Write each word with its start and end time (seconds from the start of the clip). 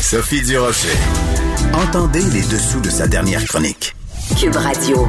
Sophie 0.00 0.42
Durocher. 0.42 0.96
Entendez 1.72 2.22
les 2.32 2.42
dessous 2.42 2.80
de 2.80 2.90
sa 2.90 3.06
dernière 3.06 3.44
chronique. 3.44 3.94
Cube 4.38 4.56
Radio. 4.56 5.06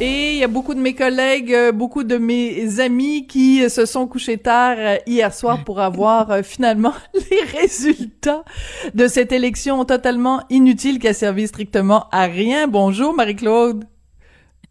Et 0.00 0.32
il 0.32 0.38
y 0.38 0.44
a 0.44 0.48
beaucoup 0.48 0.74
de 0.74 0.80
mes 0.80 0.94
collègues, 0.94 1.54
euh, 1.54 1.70
beaucoup 1.70 2.02
de 2.02 2.16
mes 2.16 2.80
amis 2.80 3.26
qui 3.28 3.68
se 3.70 3.86
sont 3.86 4.08
couchés 4.08 4.38
tard 4.38 4.74
euh, 4.78 4.96
hier 5.06 5.32
soir 5.32 5.62
pour 5.64 5.80
avoir 5.80 6.30
euh, 6.32 6.42
finalement 6.42 6.94
les 7.30 7.60
résultats 7.60 8.42
de 8.94 9.06
cette 9.06 9.30
élection 9.30 9.84
totalement 9.84 10.42
inutile 10.50 10.98
qui 10.98 11.06
a 11.06 11.14
servi 11.14 11.46
strictement 11.46 12.06
à 12.10 12.24
rien. 12.24 12.66
Bonjour 12.66 13.14
Marie-Claude. 13.14 13.84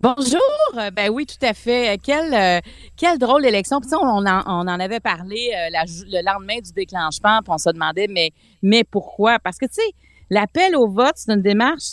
Bonjour. 0.02 0.92
Ben 0.94 1.10
oui, 1.12 1.26
tout 1.26 1.46
à 1.46 1.54
fait. 1.54 2.00
Quelle, 2.04 2.62
quelle 2.98 3.18
drôle 3.18 3.44
d'élection. 3.44 3.80
Puis 3.82 3.90
on, 3.94 4.04
on, 4.04 4.26
en, 4.26 4.42
on 4.48 4.68
en 4.68 4.80
avait 4.80 5.00
parlé 5.00 5.52
le 5.72 6.26
lendemain 6.26 6.60
du 6.60 6.72
déclenchement, 6.72 7.40
puis 7.44 7.52
on 7.54 7.58
se 7.58 7.70
demandait, 7.70 8.08
mais, 8.08 8.32
mais 8.64 8.84
pourquoi? 8.84 9.38
Parce 9.40 9.58
que, 9.58 9.66
tu 9.66 9.76
sais, 9.76 9.94
L'appel 10.32 10.78
au 10.78 10.88
vote, 10.88 11.12
c'est 11.16 11.34
une 11.34 11.42
démarche 11.42 11.84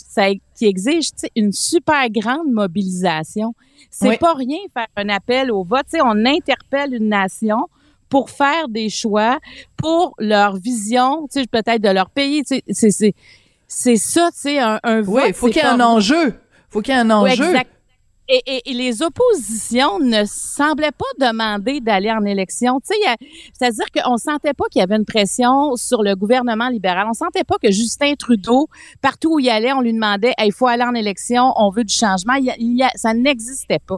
qui 0.55 0.65
exige 0.65 1.09
une 1.35 1.51
super 1.51 2.09
grande 2.09 2.49
mobilisation. 2.49 3.53
C'est 3.91 4.17
pas 4.17 4.33
rien 4.33 4.59
faire 4.73 4.87
un 4.95 5.09
appel 5.09 5.51
au 5.51 5.65
vote. 5.65 5.85
on 6.01 6.25
interpelle 6.25 6.93
une 6.93 7.09
nation 7.09 7.67
pour 8.07 8.29
faire 8.29 8.69
des 8.69 8.89
choix 8.89 9.39
pour 9.75 10.15
leur 10.19 10.55
vision, 10.55 11.27
peut-être 11.51 11.81
de 11.81 11.89
leur 11.89 12.09
pays. 12.09 12.43
C'est 12.45 12.63
c'est 13.67 13.97
ça, 13.97 14.29
tu 14.31 14.39
sais, 14.39 14.59
un, 14.59 14.79
un 14.83 15.01
vote. 15.01 15.21
Oui, 15.25 15.33
faut 15.33 15.47
qu'il 15.47 15.57
y 15.57 15.59
ait 15.59 15.65
un 15.65 15.81
enjeu. 15.81 16.39
Faut 16.69 16.81
qu'il 16.81 16.93
y 16.93 16.97
ait 16.97 17.01
un 17.01 17.11
enjeu. 17.11 17.53
Et, 18.31 18.61
et, 18.69 18.73
les 18.73 19.01
oppositions 19.01 19.99
ne 19.99 20.23
semblaient 20.25 20.91
pas 20.91 21.27
demander 21.27 21.79
d'aller 21.79 22.11
en 22.11 22.23
élection. 22.25 22.79
C'est-à-dire 22.83 23.85
qu'on 23.91 24.17
sentait 24.17 24.53
pas 24.53 24.65
qu'il 24.71 24.79
y 24.79 24.83
avait 24.83 24.97
une 24.97 25.05
pression 25.05 25.75
sur 25.75 26.03
le 26.03 26.15
gouvernement 26.15 26.69
libéral. 26.69 27.07
On 27.09 27.13
sentait 27.13 27.43
pas 27.43 27.55
que 27.61 27.71
Justin 27.71 28.13
Trudeau, 28.13 28.67
partout 29.01 29.35
où 29.35 29.39
il 29.39 29.49
allait, 29.49 29.73
on 29.73 29.81
lui 29.81 29.93
demandait 29.93 30.33
il 30.49 30.53
faut 30.53 30.67
aller 30.67 30.83
en 30.83 30.93
élection, 30.93 31.53
on 31.55 31.69
veut 31.69 31.83
du 31.83 31.93
changement. 31.93 32.33
Ça 32.95 33.13
n'existait 33.13 33.79
pas. 33.79 33.97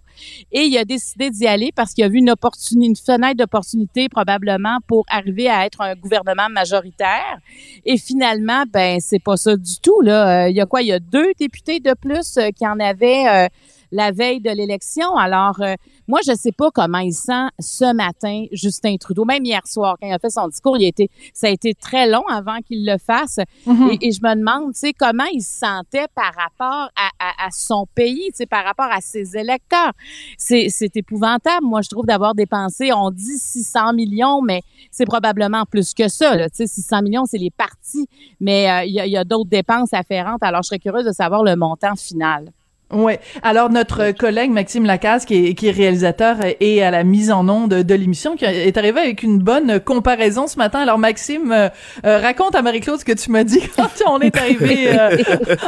Et 0.51 0.63
il 0.63 0.77
a 0.77 0.85
décidé 0.85 1.29
d'y 1.29 1.47
aller 1.47 1.71
parce 1.75 1.93
qu'il 1.93 2.03
a 2.03 2.09
vu 2.09 2.17
une 2.19 2.29
opportunité, 2.29 2.85
une 2.85 2.95
fenêtre 2.95 3.37
d'opportunité 3.37 4.09
probablement 4.09 4.77
pour 4.87 5.05
arriver 5.09 5.49
à 5.49 5.65
être 5.65 5.81
un 5.81 5.95
gouvernement 5.95 6.49
majoritaire. 6.49 7.39
Et 7.85 7.97
finalement, 7.97 8.63
ben 8.71 8.99
c'est 8.99 9.23
pas 9.23 9.37
ça 9.37 9.55
du 9.55 9.79
tout. 9.81 10.01
Là, 10.01 10.45
euh, 10.45 10.49
il 10.49 10.55
y 10.55 10.61
a 10.61 10.65
quoi? 10.65 10.81
Il 10.81 10.87
y 10.87 10.93
a 10.93 10.99
deux 10.99 11.31
députés 11.39 11.79
de 11.79 11.93
plus 11.93 12.37
euh, 12.37 12.49
qui 12.51 12.67
en 12.67 12.79
avaient. 12.79 13.27
Euh, 13.27 13.47
la 13.91 14.11
veille 14.11 14.39
de 14.39 14.49
l'élection. 14.49 15.15
Alors, 15.17 15.61
euh, 15.61 15.75
moi, 16.07 16.19
je 16.25 16.33
sais 16.33 16.51
pas 16.51 16.71
comment 16.71 16.99
il 16.99 17.13
sent 17.13 17.47
ce 17.59 17.93
matin 17.93 18.45
Justin 18.51 18.95
Trudeau. 18.97 19.25
Même 19.25 19.45
hier 19.45 19.65
soir, 19.65 19.97
quand 20.01 20.07
il 20.07 20.13
a 20.13 20.19
fait 20.19 20.29
son 20.29 20.47
discours, 20.47 20.77
il 20.77 20.85
a 20.85 20.87
été, 20.87 21.09
ça 21.33 21.47
a 21.47 21.49
été 21.49 21.73
très 21.73 22.07
long 22.09 22.23
avant 22.27 22.59
qu'il 22.59 22.85
le 22.85 22.97
fasse. 22.97 23.39
Mm-hmm. 23.67 23.97
et, 24.01 24.11
je 24.11 24.19
me 24.21 24.35
demande, 24.35 24.73
tu 24.73 24.79
sais, 24.79 24.93
comment 24.93 25.25
il 25.33 25.41
se 25.41 25.59
sentait 25.59 26.07
par 26.15 26.33
rapport 26.35 26.89
à, 26.97 27.49
son 27.51 27.85
pays, 27.95 28.27
tu 28.29 28.37
sais, 28.37 28.45
par 28.45 28.63
rapport 28.63 28.89
à 28.91 29.01
ses 29.01 29.37
électeurs. 29.37 29.91
C'est, 30.37 30.69
épouvantable, 30.95 31.65
moi, 31.65 31.81
je 31.81 31.89
trouve, 31.89 32.05
d'avoir 32.05 32.35
dépensé, 32.35 32.91
on 32.93 33.11
dit 33.11 33.37
600 33.37 33.93
millions, 33.93 34.41
mais 34.41 34.61
c'est 34.91 35.05
probablement 35.05 35.65
plus 35.65 35.93
que 35.93 36.07
ça. 36.07 36.49
Tu 36.49 36.55
sais, 36.55 36.67
600 36.67 37.01
millions, 37.01 37.25
c'est 37.25 37.37
les 37.37 37.51
partis, 37.51 38.07
mais 38.39 38.69
euh, 38.69 38.83
il 38.85 38.93
y 38.93 39.17
a, 39.17 39.21
a 39.21 39.23
d'autres 39.23 39.49
dépenses 39.49 39.93
afférentes. 39.93 40.43
Alors, 40.43 40.61
je 40.63 40.67
serais 40.67 40.79
curieuse 40.79 41.05
de 41.05 41.11
savoir 41.11 41.43
le 41.43 41.55
montant 41.55 41.95
final. 41.95 42.51
Oui. 42.93 43.13
Alors 43.41 43.69
notre 43.69 44.11
collègue 44.11 44.51
Maxime 44.51 44.85
Lacasse, 44.85 45.25
qui 45.25 45.47
est, 45.47 45.53
qui 45.53 45.67
est 45.67 45.71
réalisateur 45.71 46.37
et 46.59 46.83
à 46.83 46.91
la 46.91 47.03
mise 47.03 47.31
en 47.31 47.47
onde 47.47 47.69
de, 47.69 47.95
l'émission, 47.95 48.35
qui 48.35 48.45
est 48.45 48.77
arrivé 48.77 48.99
avec 48.99 49.23
une 49.23 49.39
bonne 49.39 49.79
comparaison 49.79 50.47
ce 50.47 50.57
matin. 50.57 50.79
Alors 50.79 50.97
Maxime, 50.97 51.51
euh, 51.51 51.69
euh, 52.05 52.19
raconte 52.19 52.55
à 52.55 52.61
Marie-Claude 52.61 52.99
ce 52.99 53.05
que 53.05 53.11
tu 53.11 53.31
m'as 53.31 53.43
dit 53.43 53.61
quand 53.75 53.89
on 54.07 54.19
est 54.19 54.35
arrivé 54.35 54.87
euh, 54.89 55.17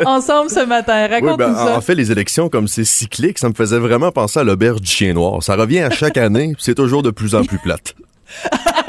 ensemble 0.05 0.49
ce 0.49 0.65
matin. 0.65 1.07
Raconte 1.07 1.39
ben, 1.39 1.55
ça. 1.55 1.77
En 1.77 1.81
fait, 1.81 1.95
les 1.95 2.11
élections 2.11 2.49
comme 2.49 2.67
c'est 2.67 2.85
cyclique, 2.85 3.39
ça 3.39 3.49
me 3.49 3.53
faisait 3.53 3.79
vraiment 3.79 4.11
penser 4.11 4.39
à 4.39 4.43
l'auberge 4.43 4.81
du 4.81 4.89
chien 4.89 5.13
noir. 5.13 5.41
Ça 5.41 5.55
revient 5.55 5.79
à 5.79 5.89
chaque 5.89 6.17
année, 6.17 6.53
c'est 6.59 6.75
toujours 6.75 7.03
de 7.03 7.11
plus 7.11 7.35
en 7.35 7.43
plus 7.43 7.57
plate. 7.57 7.95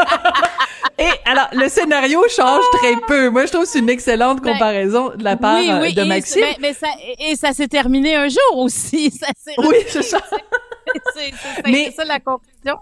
Et 0.99 1.11
alors, 1.25 1.49
le 1.53 1.69
scénario 1.69 2.23
change 2.29 2.63
très 2.73 2.95
peu. 3.07 3.29
Moi, 3.29 3.47
je 3.47 3.53
trouve 3.53 3.65
que 3.65 3.69
c'est 3.69 3.81
une 3.81 3.91
excellente 3.91 4.41
ben, 4.41 4.53
comparaison 4.53 5.11
de 5.17 5.25
la 5.25 5.37
part 5.37 5.59
euh, 5.59 5.91
de 5.91 6.03
Maxime. 6.05 6.43
Mais, 6.43 6.57
mais 6.61 6.75
ça, 6.75 6.87
et 7.19 7.35
ça 7.37 7.53
s'est 7.53 7.69
terminé 7.69 8.15
un 8.15 8.29
jour 8.29 8.59
aussi. 8.59 9.11
Ça 9.21 9.27
oui, 9.59 9.77
c'est 9.89 10.03
ça. 10.03 10.21
C'est 11.15 11.91
ça 11.93 12.05
la 12.05 12.21
conclusion. 12.21 12.77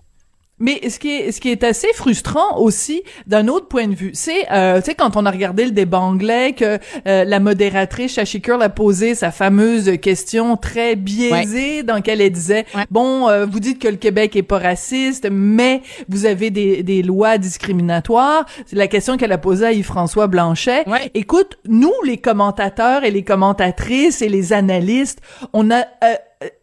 Mais 0.62 0.88
ce 0.88 1.00
qui 1.00 1.10
est 1.10 1.32
ce 1.32 1.40
qui 1.40 1.50
est 1.50 1.64
assez 1.64 1.88
frustrant 1.92 2.58
aussi 2.58 3.02
d'un 3.26 3.48
autre 3.48 3.66
point 3.66 3.88
de 3.88 3.96
vue, 3.96 4.12
c'est 4.14 4.46
euh, 4.52 4.78
tu 4.78 4.84
sais 4.84 4.94
quand 4.94 5.16
on 5.16 5.26
a 5.26 5.30
regardé 5.30 5.64
le 5.64 5.72
débat 5.72 5.98
anglais 5.98 6.52
que 6.52 6.78
euh, 7.08 7.24
la 7.24 7.40
modératrice 7.40 8.14
Shashi 8.14 8.40
Curl 8.40 8.62
a 8.62 8.68
posé 8.68 9.16
sa 9.16 9.32
fameuse 9.32 9.90
question 10.00 10.56
très 10.56 10.94
biaisée 10.94 11.82
dans 11.82 11.94
laquelle 11.94 12.20
elle 12.20 12.30
disait 12.30 12.64
bon 12.92 13.28
euh, 13.28 13.44
vous 13.44 13.58
dites 13.58 13.80
que 13.80 13.88
le 13.88 13.96
Québec 13.96 14.36
est 14.36 14.44
pas 14.44 14.60
raciste 14.60 15.28
mais 15.28 15.82
vous 16.08 16.26
avez 16.26 16.50
des, 16.50 16.84
des 16.84 17.02
lois 17.02 17.38
discriminatoires, 17.38 18.46
c'est 18.64 18.76
la 18.76 18.86
question 18.86 19.16
qu'elle 19.16 19.32
a 19.32 19.38
posée 19.38 19.66
à 19.66 19.72
Yves-François 19.72 20.28
Blanchet. 20.28 20.84
Écoute, 21.14 21.58
nous 21.66 21.92
les 22.06 22.18
commentateurs 22.18 23.02
et 23.02 23.10
les 23.10 23.24
commentatrices 23.24 24.22
et 24.22 24.28
les 24.28 24.52
analystes, 24.52 25.20
on 25.52 25.72
a 25.72 25.80
euh, 26.04 26.14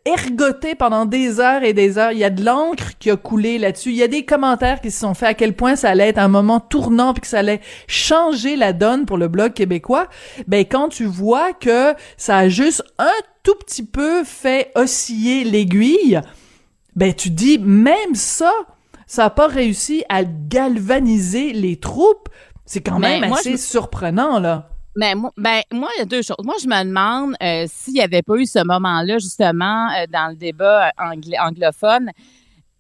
ergoté 0.06 0.76
pendant 0.76 1.06
des 1.06 1.40
heures 1.40 1.64
et 1.64 1.74
des 1.74 1.98
heures. 1.98 2.12
Il 2.12 2.18
y 2.18 2.24
a 2.24 2.30
de 2.30 2.44
l'encre 2.44 2.98
qui 3.00 3.12
a 3.12 3.18
coulé 3.18 3.58
là-dessus. 3.58 3.90
Il 3.90 3.96
y 3.96 4.04
a 4.04 4.08
des 4.08 4.26
commentaires 4.26 4.82
qui 4.82 4.92
se 4.92 5.00
sont 5.00 5.14
faits 5.14 5.30
à 5.30 5.34
quel 5.34 5.56
point 5.56 5.76
ça 5.76 5.90
allait 5.90 6.10
être 6.10 6.18
un 6.18 6.28
moment 6.28 6.60
tournant 6.60 7.14
puis 7.14 7.22
que 7.22 7.28
ça 7.28 7.40
allait 7.40 7.62
changer 7.88 8.56
la 8.56 8.74
donne 8.74 9.06
pour 9.06 9.18
le 9.18 9.28
blog 9.28 9.54
québécois. 9.54 10.08
Ben, 10.48 10.66
quand 10.66 10.90
tu 10.90 11.06
vois 11.06 11.54
que 11.54 11.94
ça 12.18 12.38
a 12.38 12.50
juste 12.50 12.84
un 12.98 13.08
tout 13.44 13.56
petit 13.56 13.86
peu 13.86 14.24
fait 14.24 14.72
osciller 14.76 15.44
l'aiguille, 15.44 16.22
ben, 16.96 17.14
tu 17.14 17.30
dis, 17.30 17.60
même 17.60 18.16
ça, 18.16 18.52
ça 19.08 19.26
a 19.26 19.30
pas 19.30 19.48
réussi 19.48 20.04
à 20.10 20.24
galvaniser 20.24 21.54
les 21.54 21.78
troupes. 21.78 22.30
C'est 22.66 22.82
quand 22.82 23.00
ben, 23.00 23.22
même 23.22 23.34
assez 23.34 23.58
surprenant, 23.58 24.40
là. 24.40 24.70
Mais 25.00 25.14
ben, 25.38 25.62
moi, 25.72 25.90
il 25.96 26.00
y 26.00 26.02
a 26.02 26.06
deux 26.06 26.22
choses. 26.22 26.36
Moi, 26.44 26.56
je 26.62 26.68
me 26.68 26.84
demande 26.84 27.34
euh, 27.42 27.66
s'il 27.70 27.94
n'y 27.94 28.02
avait 28.02 28.22
pas 28.22 28.36
eu 28.36 28.46
ce 28.46 28.62
moment-là, 28.66 29.18
justement, 29.18 29.88
euh, 29.92 30.06
dans 30.12 30.28
le 30.28 30.36
débat 30.36 30.90
euh, 30.90 31.14
anglophone, 31.40 32.12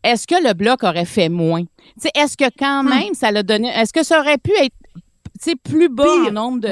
est-ce 0.03 0.27
que 0.27 0.35
le 0.45 0.53
bloc 0.53 0.83
aurait 0.83 1.05
fait 1.05 1.29
moins? 1.29 1.63
est-ce 2.13 2.35
que 2.35 2.49
quand 2.59 2.83
hmm. 2.83 2.89
même, 2.89 3.13
ça 3.13 3.31
l'a 3.31 3.41
donné. 3.41 3.69
Est-ce 3.69 3.93
que 3.93 4.03
ça 4.03 4.19
aurait 4.19 4.37
pu 4.37 4.51
être 4.51 4.75
plus 5.63 5.87
bas 5.87 6.03
en 6.27 6.31
nombre 6.31 6.59
de. 6.59 6.67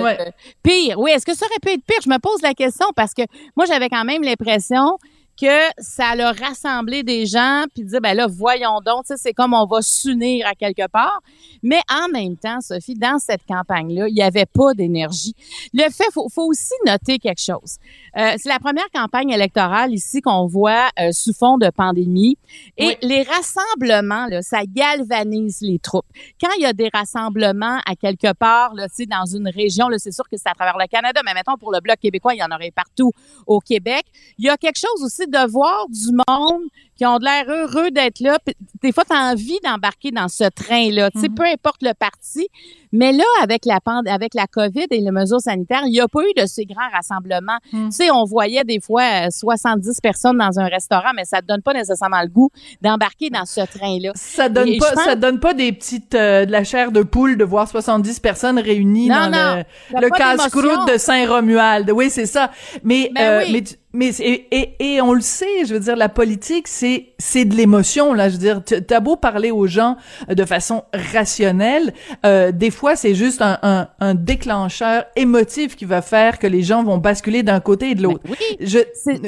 Pire? 0.64 1.00
Oui, 1.00 1.12
est-ce 1.12 1.26
que 1.26 1.34
ça 1.34 1.46
aurait 1.46 1.60
pu 1.62 1.70
être 1.70 1.86
pire? 1.86 2.02
Je 2.04 2.10
me 2.10 2.20
pose 2.20 2.42
la 2.42 2.54
question 2.54 2.88
parce 2.94 3.14
que 3.14 3.22
moi, 3.56 3.66
j'avais 3.66 3.88
quand 3.88 4.04
même 4.04 4.24
l'impression 4.24 4.98
que 5.40 5.70
ça 5.78 6.10
a 6.18 6.32
rassemblé 6.32 7.04
des 7.04 7.26
gens 7.26 7.66
puis 7.74 7.84
dire 7.84 8.02
ben 8.02 8.16
là 8.16 8.28
voyons 8.28 8.80
donc 8.84 9.06
c'est 9.06 9.34
comme 9.34 9.54
on 9.54 9.66
va 9.66 9.82
s'unir 9.82 10.48
à 10.48 10.56
quelque 10.56 10.88
part. 10.88 11.22
Mais 11.62 11.80
en 11.90 12.10
même 12.12 12.38
temps 12.38 12.60
Sophie 12.62 12.96
dans 12.96 13.20
cette 13.20 13.46
campagne 13.46 13.94
là 13.94 14.08
il 14.08 14.16
n'y 14.16 14.24
avait 14.24 14.46
pas 14.46 14.74
d'énergie. 14.74 15.36
Le 15.74 15.84
fait 15.92 16.12
faut, 16.12 16.28
faut 16.30 16.48
aussi 16.48 16.74
noter 16.86 17.20
quelque 17.20 17.42
chose. 17.42 17.78
Euh, 18.18 18.34
c'est 18.38 18.50
la 18.50 18.60
première 18.60 18.90
campagne 18.94 19.30
électorale 19.30 19.94
ici 19.94 20.22
qu'on 20.22 20.48
voit 20.48 20.90
euh, 21.00 21.12
sous 21.12 21.34
fond 21.34 21.58
de 21.58 21.70
pandémie. 21.70 22.38
Et 22.78 22.98
les 23.02 23.24
rassemblements 23.24 24.28
là 24.28 24.42
ça 24.42 24.66
galvanise 24.66 25.60
les 25.62 25.80
troupes. 25.80 26.08
Quand 26.42 26.50
il 26.58 26.64
y 26.64 26.66
a 26.66 26.74
des 26.74 26.90
rassemblements 26.92 27.80
à 27.86 27.96
quelque 27.96 28.34
part 28.34 28.74
là 28.74 28.88
tu 28.90 29.06
dans 29.06 29.26
une 29.26 29.50
région 29.50 29.88
là 29.88 30.00
c'est 30.00 30.12
sûr 30.12 30.28
que 30.30 30.38
c'est 30.38 30.50
à 30.50 30.54
travers 30.54 30.78
le 30.78 30.88
Canada 30.88 31.22
mais 31.24 31.36
mettons 31.36 31.58
pour 31.58 31.72
le 31.72 31.80
bloc 31.80 31.98
québécois 32.00 32.34
il 32.34 32.40
y 32.40 32.44
en 32.44 32.54
aurait 32.54 32.72
partout 32.72 33.12
au 33.46 33.60
Québec. 33.60 34.06
Il 34.40 34.46
y 34.46 34.50
a 34.50 34.58
quelque 34.58 34.80
chose 34.80 35.04
aussi 35.04 35.27
de 35.30 35.50
voir 35.50 35.88
du 35.90 36.12
monde 36.12 36.64
qui 36.98 37.06
ont 37.06 37.20
de 37.20 37.26
l'air 37.26 37.46
heureux 37.48 37.92
d'être 37.92 38.20
là. 38.20 38.40
des 38.82 38.92
fois, 38.92 39.04
tu 39.06 39.16
as 39.16 39.32
envie 39.32 39.60
d'embarquer 39.64 40.12
dans 40.12 40.28
ce 40.28 40.46
train-là. 40.50 41.12
Tu 41.12 41.22
sais, 41.22 41.30
mhm. 41.30 41.36
peu 41.36 41.44
importe 41.44 41.82
le 41.84 41.94
parti. 41.94 42.48
Mais 42.92 43.12
là, 43.12 43.26
avec 43.42 43.66
la 43.66 43.80
avec 44.08 44.34
la 44.34 44.48
COVID 44.48 44.88
et 44.92 45.00
les 45.00 45.12
mesures 45.12 45.42
sanitaires, 45.42 45.82
il 45.86 45.92
n'y 45.92 46.00
a 46.00 46.08
pas 46.08 46.22
eu 46.22 46.42
de 46.42 46.46
ces 46.46 46.66
grands 46.66 46.90
rassemblements. 46.92 47.58
Mhm. 47.74 47.90
Tu 47.90 47.98
sais, 47.98 48.12
on 48.12 48.24
voyait 48.24 48.64
des 48.64 48.80
fois 48.80 49.30
70 49.30 49.88
euh, 49.88 49.92
personnes 50.02 50.38
dans 50.38 50.60
un 50.60 50.68
restaurant, 50.68 51.12
mais 51.16 51.26
ça 51.26 51.42
ne 51.42 51.48
donne 51.48 51.62
pas 51.62 51.74
nécessairement 51.74 52.22
le 52.22 52.30
goût 52.30 52.50
d'embarquer 52.82 53.30
dans 53.30 53.46
ce 53.46 53.62
train-là. 53.62 54.12
Ça 54.16 54.50
donne 54.50 54.78
pas, 54.78 54.96
ça 54.96 55.16
donne 55.16 55.40
pas 55.40 55.54
des 55.54 55.72
petites, 55.72 56.16
euh, 56.16 56.46
de 56.46 56.52
la 56.52 56.64
chair 56.64 56.92
de 56.92 57.04
poule 57.04 57.38
de 57.38 57.44
voir 57.44 57.68
70 57.68 58.20
personnes 58.20 58.60
réunies 58.60 59.10
dans 59.10 59.64
le, 59.92 60.10
casse-croûte 60.10 60.92
de 60.92 60.98
Saint-Romuald. 60.98 61.92
Oui, 61.92 62.10
c'est 62.10 62.26
ça. 62.26 62.52
Mais, 62.84 63.12
ben 63.14 63.22
euh, 63.22 63.46
mais 63.52 63.64
mais 63.94 64.12
et, 64.20 64.76
et, 64.80 65.02
on 65.02 65.14
le 65.14 65.22
sait, 65.22 65.66
je 65.66 65.74
veux 65.74 65.80
dire, 65.80 65.96
la 65.96 66.10
politique, 66.10 66.68
c'est 66.68 66.87
c'est 67.18 67.46
de 67.46 67.56
l'émotion 67.56 68.14
là. 68.14 68.30
Je 68.30 68.34
veux 68.34 68.40
dire, 68.40 68.62
t'as 68.64 69.00
beau 69.00 69.16
parler 69.16 69.52
aux 69.52 69.68
gens 69.68 69.98
de 70.30 70.46
façon 70.46 70.84
rationnelle, 70.94 71.94
euh, 72.26 72.52
des 72.52 72.72
fois 72.72 72.96
c'est 72.96 73.16
juste 73.16 73.42
un, 73.42 73.60
un, 73.62 73.88
un, 74.00 74.14
déclencheur 74.16 75.06
émotif 75.16 75.76
qui 75.76 75.86
va 75.86 76.02
faire 76.02 76.40
que 76.40 76.48
les 76.48 76.64
gens 76.64 76.84
vont 76.84 76.98
basculer 76.98 77.44
d'un 77.44 77.60
côté 77.60 77.92
et 77.92 77.96
de 77.96 78.04
l'autre. 78.04 78.22
Oui, 78.28 78.58
je 78.60 78.80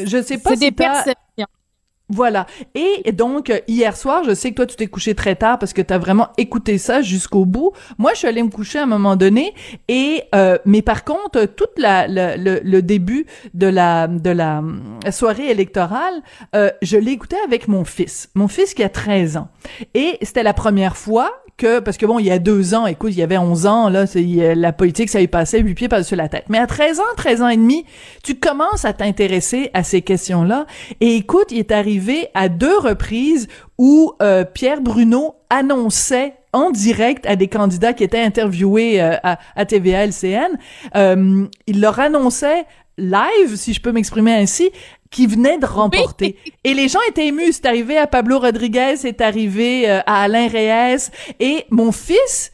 je 0.06 0.22
sais 0.22 0.38
pas 0.38 0.54
si 0.54 0.60
des 0.60 0.72
perceptions. 0.72 1.48
Voilà. 2.10 2.48
Et 2.76 3.12
donc, 3.12 3.52
hier 3.68 3.96
soir, 3.96 4.24
je 4.24 4.34
sais 4.34 4.52
que 4.52 4.56
toi, 4.56 4.66
tu 4.66 4.76
t'es 4.76 4.88
couché 4.88 5.14
très 5.16 5.36
tard 5.36 5.60
parce 5.60 5.74
que 5.74 5.82
tu 5.82 5.94
as 5.94 5.98
vraiment 5.98 6.30
écouté 6.38 6.78
ça 6.78 7.02
jusqu'au 7.02 7.46
bout. 7.46 7.72
Moi, 7.98 8.12
je 8.14 8.20
suis 8.20 8.28
allée 8.28 8.44
me 8.44 8.50
coucher 8.50 8.80
à 8.80 8.84
un 8.84 8.88
moment 8.88 9.16
donné. 9.16 9.54
Et 9.88 10.24
euh, 10.34 10.58
mais 10.66 10.82
par 10.82 11.04
contre, 11.04 11.46
toute 11.46 11.78
la, 11.78 12.08
le, 12.08 12.62
le, 12.64 12.82
début 12.82 13.26
de 13.54 13.68
la 13.68 14.08
de 14.08 14.30
la 14.30 14.64
soirée 15.12 15.50
électorale, 15.50 16.22
euh, 16.56 16.70
je 16.82 16.98
écouté 17.12 17.36
avec 17.46 17.68
mon 17.68 17.84
fils. 17.84 18.30
Mon 18.36 18.48
fils 18.48 18.74
qui 18.74 18.84
a 18.84 18.90
13 18.90 19.38
ans. 19.38 19.50
Et 19.94 20.18
c'était 20.22 20.44
la 20.44 20.54
première 20.54 20.98
fois 20.98 21.32
que 21.60 21.80
parce 21.80 21.98
que 21.98 22.06
bon, 22.06 22.18
il 22.18 22.26
y 22.26 22.32
a 22.32 22.40
deux 22.40 22.74
ans, 22.74 22.88
écoute, 22.88 23.12
il 23.12 23.20
y 23.20 23.24
avait 23.24 23.38
11 23.38 23.66
ans 23.68 23.90
là, 23.90 24.06
la 24.56 24.74
politique 24.74 25.10
ça 25.10 25.22
y 25.22 25.28
passait 25.28 25.60
huit 25.60 25.76
pieds 25.76 25.90
par-dessus 25.90 26.16
la 26.16 26.30
tête. 26.30 26.46
Mais 26.50 26.58
à 26.58 26.66
13 26.66 27.00
ans, 27.00 27.14
13 27.18 27.42
ans 27.44 27.50
et 27.50 27.58
demi, 27.58 27.86
tu 28.24 28.36
commences 28.36 28.86
à 28.86 28.94
t'intéresser 28.94 29.70
à 29.74 29.84
ces 29.84 30.02
questions-là. 30.02 30.66
Et 31.02 31.16
écoute, 31.16 31.52
il 31.52 31.60
est 31.60 31.72
arrivé 31.72 32.30
à 32.34 32.50
deux 32.50 32.78
reprises 32.78 33.48
où 33.78 34.14
euh, 34.22 34.46
Pierre 34.46 34.82
Bruno 34.82 35.36
annonçait 35.50 36.34
en 36.54 36.72
direct 36.72 37.26
à 37.28 37.36
des 37.36 37.48
candidats 37.48 37.94
qui 37.94 38.04
étaient 38.04 38.22
interviewés 38.22 39.02
euh, 39.02 39.16
à, 39.24 39.38
à 39.56 39.66
TVA 39.66 40.08
LCN, 40.08 40.58
euh, 40.96 41.46
il 41.68 41.82
leur 41.82 42.00
annonçait 42.00 42.66
live, 43.00 43.56
si 43.56 43.74
je 43.74 43.82
peux 43.82 43.92
m'exprimer 43.92 44.34
ainsi, 44.34 44.70
qui 45.10 45.26
venait 45.26 45.58
de 45.58 45.66
remporter. 45.66 46.38
Et 46.64 46.74
les 46.74 46.88
gens 46.88 47.00
étaient 47.10 47.28
émus. 47.28 47.54
C'est 47.54 47.66
arrivé 47.66 47.98
à 47.98 48.06
Pablo 48.06 48.40
Rodriguez, 48.40 48.96
c'est 48.98 49.22
arrivé 49.22 49.90
euh, 49.90 50.02
à 50.06 50.24
Alain 50.24 50.48
Reyes. 50.48 51.10
Et 51.40 51.66
mon 51.72 51.92
fils, 51.92 52.52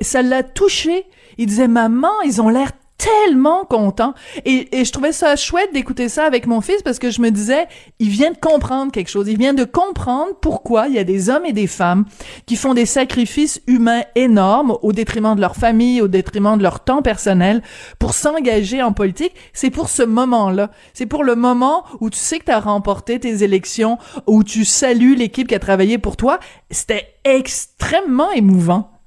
ça 0.00 0.22
l'a 0.22 0.42
touché. 0.42 1.04
Il 1.38 1.46
disait, 1.46 1.68
maman, 1.68 2.20
ils 2.24 2.40
ont 2.40 2.48
l'air 2.48 2.72
tellement 2.98 3.64
content. 3.64 4.12
Et, 4.44 4.78
et 4.78 4.84
je 4.84 4.92
trouvais 4.92 5.12
ça 5.12 5.36
chouette 5.36 5.72
d'écouter 5.72 6.08
ça 6.08 6.24
avec 6.24 6.46
mon 6.46 6.60
fils 6.60 6.82
parce 6.82 6.98
que 6.98 7.10
je 7.10 7.22
me 7.22 7.30
disais, 7.30 7.66
il 8.00 8.08
vient 8.08 8.32
de 8.32 8.36
comprendre 8.36 8.92
quelque 8.92 9.08
chose. 9.08 9.28
Il 9.28 9.38
vient 9.38 9.54
de 9.54 9.64
comprendre 9.64 10.34
pourquoi 10.40 10.88
il 10.88 10.94
y 10.94 10.98
a 10.98 11.04
des 11.04 11.30
hommes 11.30 11.46
et 11.46 11.52
des 11.52 11.68
femmes 11.68 12.04
qui 12.44 12.56
font 12.56 12.74
des 12.74 12.86
sacrifices 12.86 13.62
humains 13.66 14.02
énormes 14.16 14.76
au 14.82 14.92
détriment 14.92 15.36
de 15.36 15.40
leur 15.40 15.54
famille, 15.54 16.02
au 16.02 16.08
détriment 16.08 16.58
de 16.58 16.62
leur 16.62 16.80
temps 16.80 17.02
personnel 17.02 17.62
pour 17.98 18.14
s'engager 18.14 18.82
en 18.82 18.92
politique. 18.92 19.34
C'est 19.52 19.70
pour 19.70 19.88
ce 19.88 20.02
moment-là. 20.02 20.70
C'est 20.92 21.06
pour 21.06 21.22
le 21.22 21.36
moment 21.36 21.84
où 22.00 22.10
tu 22.10 22.18
sais 22.18 22.40
que 22.40 22.46
tu 22.46 22.52
as 22.52 22.60
remporté 22.60 23.20
tes 23.20 23.44
élections, 23.44 23.98
où 24.26 24.42
tu 24.42 24.64
salues 24.64 25.14
l'équipe 25.14 25.46
qui 25.46 25.54
a 25.54 25.60
travaillé 25.60 25.98
pour 25.98 26.16
toi. 26.16 26.40
C'était 26.70 27.14
extrêmement 27.24 28.32
émouvant. 28.32 28.97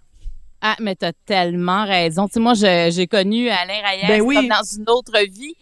Ah, 0.64 0.76
mais 0.80 0.96
t'as 0.96 1.12
tellement 1.26 1.86
raison. 1.86 2.28
Tu 2.28 2.34
sais, 2.34 2.40
moi, 2.40 2.54
j'ai 2.54 3.08
connu 3.08 3.50
Alain 3.50 3.82
Reyes 3.84 4.08
ben 4.08 4.24
comme 4.24 4.48
dans 4.48 4.64
une 4.64 4.90
autre 4.90 5.20
vie. 5.28 5.56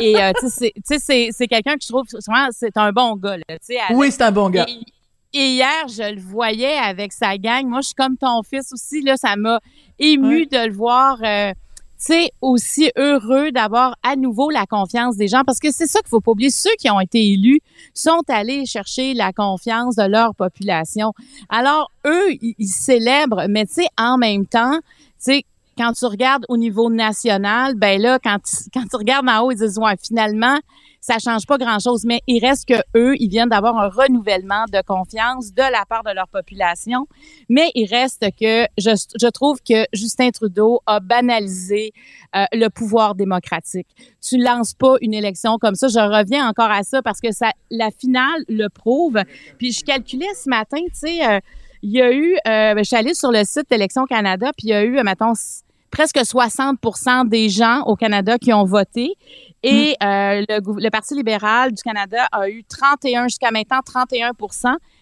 Et 0.00 0.22
euh, 0.22 0.32
tu 0.38 0.48
sais, 0.48 1.30
c'est 1.32 1.48
quelqu'un 1.48 1.74
que 1.74 1.82
je 1.82 1.88
trouve, 1.88 2.06
vraiment, 2.26 2.48
c'est 2.52 2.76
un 2.76 2.92
bon 2.92 3.16
gars. 3.16 3.36
Là, 3.36 3.56
oui, 3.90 4.12
c'est 4.12 4.22
un 4.22 4.30
bon 4.30 4.50
gars. 4.50 4.66
Et, 5.32 5.54
hier, 5.54 5.88
je 5.88 6.14
le 6.14 6.20
voyais 6.20 6.76
avec 6.76 7.12
sa 7.12 7.36
gang. 7.36 7.66
Moi, 7.66 7.80
je 7.80 7.88
suis 7.88 7.94
comme 7.94 8.16
ton 8.16 8.42
fils 8.44 8.72
aussi. 8.72 9.02
Là, 9.02 9.16
ça 9.16 9.34
m'a 9.34 9.58
ému 9.98 10.46
de 10.46 10.68
le 10.68 10.72
voir. 10.72 11.18
Euh, 11.24 11.52
c'est 12.06 12.32
aussi 12.42 12.90
heureux 12.96 13.50
d'avoir 13.50 13.96
à 14.02 14.14
nouveau 14.14 14.50
la 14.50 14.66
confiance 14.66 15.16
des 15.16 15.26
gens 15.26 15.42
parce 15.44 15.58
que 15.58 15.72
c'est 15.72 15.86
ça 15.86 16.00
qu'il 16.00 16.10
faut 16.10 16.20
pas 16.20 16.32
oublier. 16.32 16.50
Ceux 16.50 16.74
qui 16.78 16.90
ont 16.90 17.00
été 17.00 17.32
élus 17.32 17.60
sont 17.94 18.20
allés 18.28 18.66
chercher 18.66 19.14
la 19.14 19.32
confiance 19.32 19.96
de 19.96 20.02
leur 20.02 20.34
population. 20.34 21.14
Alors, 21.48 21.90
eux, 22.06 22.32
ils, 22.42 22.68
célèbrent, 22.68 23.46
mais 23.48 23.64
tu 23.64 23.74
sais, 23.74 23.86
en 23.96 24.18
même 24.18 24.44
temps, 24.44 24.78
tu 24.80 24.82
sais, 25.18 25.44
quand 25.78 25.92
tu 25.92 26.04
regardes 26.04 26.44
au 26.50 26.58
niveau 26.58 26.90
national, 26.90 27.74
ben 27.74 27.98
là, 28.00 28.18
quand 28.22 28.38
quand 28.74 28.84
tu 28.88 28.96
regardes 28.96 29.28
en 29.28 29.40
haut, 29.40 29.50
ils 29.50 29.58
disent, 29.58 29.78
ouais, 29.78 29.96
finalement, 30.02 30.58
ça 31.04 31.18
change 31.18 31.44
pas 31.46 31.58
grand-chose, 31.58 32.04
mais 32.06 32.22
il 32.26 32.40
reste 32.40 32.66
que 32.66 32.80
eux, 32.96 33.14
ils 33.18 33.28
viennent 33.28 33.50
d'avoir 33.50 33.76
un 33.78 33.88
renouvellement 33.88 34.64
de 34.72 34.80
confiance 34.80 35.52
de 35.52 35.60
la 35.60 35.84
part 35.86 36.02
de 36.02 36.10
leur 36.10 36.28
population. 36.28 37.06
Mais 37.50 37.70
il 37.74 37.86
reste 37.86 38.24
que 38.40 38.64
je, 38.78 38.96
je 39.20 39.28
trouve 39.28 39.58
que 39.60 39.84
Justin 39.92 40.30
Trudeau 40.30 40.80
a 40.86 41.00
banalisé 41.00 41.92
euh, 42.34 42.46
le 42.54 42.68
pouvoir 42.68 43.14
démocratique. 43.14 43.86
Tu 44.26 44.38
lances 44.38 44.72
pas 44.72 44.94
une 45.02 45.12
élection 45.12 45.58
comme 45.58 45.74
ça. 45.74 45.88
Je 45.88 45.98
reviens 45.98 46.48
encore 46.48 46.70
à 46.70 46.82
ça 46.84 47.02
parce 47.02 47.20
que 47.20 47.32
ça, 47.32 47.50
la 47.70 47.90
finale 47.90 48.42
le 48.48 48.68
prouve. 48.68 49.20
Puis 49.58 49.72
je 49.72 49.84
calculais 49.84 50.32
ce 50.34 50.48
matin, 50.48 50.78
tu 50.86 50.94
sais. 50.94 51.28
Euh, 51.28 51.38
il 51.82 51.90
y 51.90 52.00
a 52.00 52.10
eu, 52.14 52.32
euh, 52.32 52.74
ben, 52.74 52.78
je 52.78 52.84
suis 52.84 52.96
allée 52.96 53.12
sur 53.12 53.30
le 53.30 53.44
site 53.44 53.68
d'Élections 53.68 54.06
Canada, 54.06 54.52
puis 54.56 54.68
il 54.68 54.70
y 54.70 54.72
a 54.72 54.84
eu, 54.84 55.02
mettons, 55.02 55.34
presque 55.94 56.16
60% 56.16 57.28
des 57.28 57.48
gens 57.48 57.82
au 57.82 57.94
Canada 57.94 58.36
qui 58.38 58.52
ont 58.52 58.64
voté. 58.64 59.14
Et 59.66 59.96
mm. 59.98 60.04
euh, 60.04 60.44
le, 60.46 60.82
le, 60.82 60.90
Parti 60.90 61.14
libéral 61.14 61.72
du 61.72 61.82
Canada 61.82 62.28
a 62.30 62.50
eu 62.50 62.62
31, 62.64 63.28
jusqu'à 63.28 63.50
maintenant 63.50 63.80
31 63.84 64.32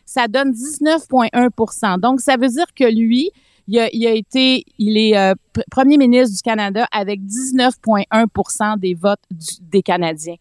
Ça 0.07 0.29
donne 0.29 0.53
19,1% 0.53 1.99
Donc, 1.99 2.21
ça 2.21 2.37
veut 2.37 2.49
dire 2.49 2.67
que 2.75 2.85
lui, 2.85 3.31
il 3.69 3.79
a, 3.79 3.89
il 3.93 4.07
a 4.07 4.11
été, 4.11 4.65
il 4.79 4.99
est 4.99 5.17
euh, 5.17 5.35
premier 5.71 5.99
ministre 5.99 6.35
du 6.35 6.43
Canada 6.43 6.87
avec 6.91 7.21
19,1% 7.21 8.79
des 8.79 8.95
votes 8.95 9.21
des 9.61 9.83
Canadiens. 9.83 10.37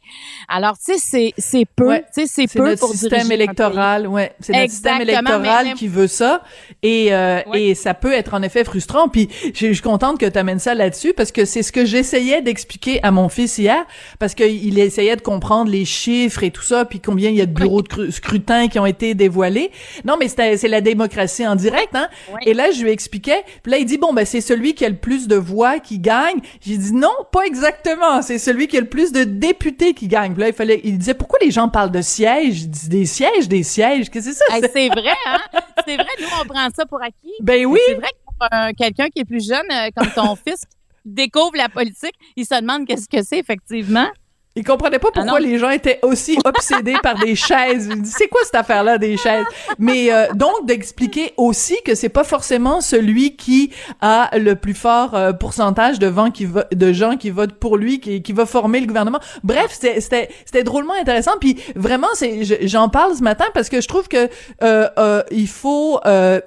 Alors, 0.48 0.78
tu 0.78 0.98
sais, 0.98 1.34
c'est 1.38 1.66
peu, 1.76 1.98
tu 1.98 2.26
sais, 2.26 2.28
c'est 2.28 2.48
peu 2.48 2.70
notre 2.70 2.88
système 2.88 3.32
électoral, 3.32 4.08
ouais, 4.08 4.34
c'est 4.40 4.54
notre 4.54 4.72
système 4.72 5.02
électoral 5.02 5.74
qui 5.74 5.88
veut 5.88 6.08
ça, 6.08 6.44
et 6.82 7.14
euh, 7.14 7.42
et 7.54 7.76
ça 7.76 7.94
peut 7.94 8.14
être 8.14 8.34
en 8.34 8.42
effet 8.42 8.64
frustrant. 8.64 9.10
Puis, 9.10 9.30
je 9.54 9.74
suis 9.74 9.82
contente 9.82 10.20
que 10.20 10.26
tu 10.26 10.38
amènes 10.38 10.60
ça 10.60 10.74
là-dessus 10.74 11.14
parce 11.14 11.32
que 11.32 11.46
c'est 11.46 11.64
ce 11.64 11.72
que 11.72 11.86
j'essayais 11.86 12.42
d'expliquer 12.42 13.04
à 13.04 13.12
mon 13.12 13.30
fils 13.30 13.58
hier, 13.58 13.86
parce 14.20 14.36
qu'il 14.36 14.80
essayait 14.80 15.16
de 15.16 15.22
comprendre 15.22 15.70
les 15.70 15.86
chiffres 15.86 16.44
et 16.44 16.52
tout 16.52 16.62
ça, 16.62 16.86
puis 16.86 17.00
combien 17.00 17.30
il 17.30 17.36
y 17.36 17.42
a 17.42 17.46
de 17.46 17.54
bureaux 17.54 17.82
de 17.82 18.10
scrutin 18.10 18.68
qui 18.68 18.80
ont 18.80 18.86
été 18.86 19.14
dévoilés. 19.14 19.72
Non, 20.06 20.18
mais 20.20 20.28
c'est 20.28 20.68
la 20.68 20.82
démocratie 20.82 21.46
en 21.48 21.56
direct, 21.56 21.96
hein. 21.96 22.08
Et 22.46 22.54
là, 22.54 22.72
je 22.72 22.84
lui 22.84 22.92
puis 23.20 23.72
là, 23.72 23.78
il 23.78 23.86
dit 23.86 23.98
bon, 23.98 24.14
ben 24.14 24.26
c'est 24.26 24.42
celui 24.42 24.74
qui 24.74 24.86
a 24.86 24.90
le 24.90 24.96
plus 24.96 25.28
de 25.28 25.36
voix 25.36 25.80
qui 25.80 26.00
gagne. 26.00 26.40
J'ai 26.62 26.78
dit 26.78 26.94
non, 26.94 27.12
pas 27.32 27.46
exactement. 27.46 28.22
C'est 28.22 28.40
celui 28.40 28.68
qui 28.68 28.78
a 28.78 28.82
le 28.82 28.90
plus 28.90 29.12
de 29.12 29.24
députés 29.24 29.94
qui 29.94 30.08
gagne. 30.08 30.34
Puis 30.34 30.42
là, 30.42 30.48
il 30.48 30.54
fallait, 30.54 30.82
il 30.84 30.98
disait 30.98 31.14
pourquoi 31.14 31.40
les 31.42 31.52
gens 31.52 31.70
parlent 31.70 31.92
de 31.92 32.02
sièges? 32.02 32.62
Je 32.62 32.66
dis 32.66 32.90
des 32.90 33.06
sièges, 33.06 33.48
des 33.48 33.64
sièges. 33.64 34.10
Qu'est-ce 34.10 34.30
que 34.30 34.34
c'est 34.34 34.60
ça? 34.60 34.70
c'est 34.74 34.90
vrai, 34.90 35.14
hein? 35.28 35.40
C'est 35.86 35.96
vrai, 35.96 36.08
nous, 36.20 36.28
on 36.42 36.46
prend 36.46 36.68
ça 36.76 36.86
pour 36.86 37.02
acquis. 37.02 37.34
Ben 37.42 37.66
oui. 37.66 37.80
C'est 37.86 37.96
vrai 37.96 38.10
que 38.10 38.26
pour 38.26 38.48
quelqu'un 38.78 39.10
qui 39.10 39.22
est 39.22 39.26
plus 39.26 39.46
jeune, 39.46 39.66
euh, 39.72 39.90
comme 39.96 40.12
ton 40.12 40.36
fils, 40.48 40.64
découvre 41.06 41.56
la 41.56 41.70
politique, 41.70 42.16
il 42.36 42.46
se 42.46 42.60
demande 42.60 42.88
qu'est-ce 42.88 43.10
que 43.10 43.24
c'est, 43.24 43.40
effectivement. 43.40 44.08
Il 44.58 44.66
comprenait 44.66 45.00
pas 45.00 45.12
pourquoi 45.14 45.38
ah 45.38 45.40
les 45.40 45.58
gens 45.58 45.70
étaient 45.70 46.00
aussi 46.02 46.38
obsédés 46.46 46.98
par 47.02 47.18
des 47.18 47.36
chaises. 47.36 47.90
C'est 48.04 48.28
quoi 48.28 48.42
cette 48.44 48.56
affaire-là 48.56 48.98
des 48.98 49.16
chaises? 49.16 49.46
Mais 49.80 50.12
euh, 50.12 50.28
donc 50.34 50.66
d'expliquer 50.66 51.32
aussi 51.38 51.78
que 51.86 51.96
c'est 51.96 52.10
pas 52.10 52.26
forcément 52.26 52.82
celui 52.82 53.38
qui 53.38 53.72
a 54.02 54.30
le 54.38 54.56
plus 54.58 54.74
fort 54.74 55.16
euh, 55.16 55.32
pourcentage 55.32 56.00
de, 56.00 56.08
vent 56.08 56.32
qui 56.32 56.50
de 56.70 56.92
gens 56.92 57.16
qui 57.16 57.30
votent 57.30 57.54
pour 57.54 57.78
lui 57.78 58.02
qui, 58.02 58.22
qui 58.22 58.34
va 58.34 58.46
former 58.46 58.82
le 58.82 58.88
gouvernement. 58.88 59.22
Bref, 59.46 59.68
c'était 59.72 60.02
c'était 60.02 60.64
drôlement 60.64 60.96
intéressant. 61.00 61.32
Puis 61.40 61.58
vraiment, 61.78 62.10
c'est 62.14 62.68
j'en 62.68 62.90
parle 62.90 63.16
ce 63.16 63.24
matin 63.24 63.46
parce 63.54 63.70
que 63.70 63.80
je 63.80 63.88
trouve 63.88 64.10
que 64.10 64.28
euh, 64.64 65.24
il 65.32 65.48
faut 65.48 66.02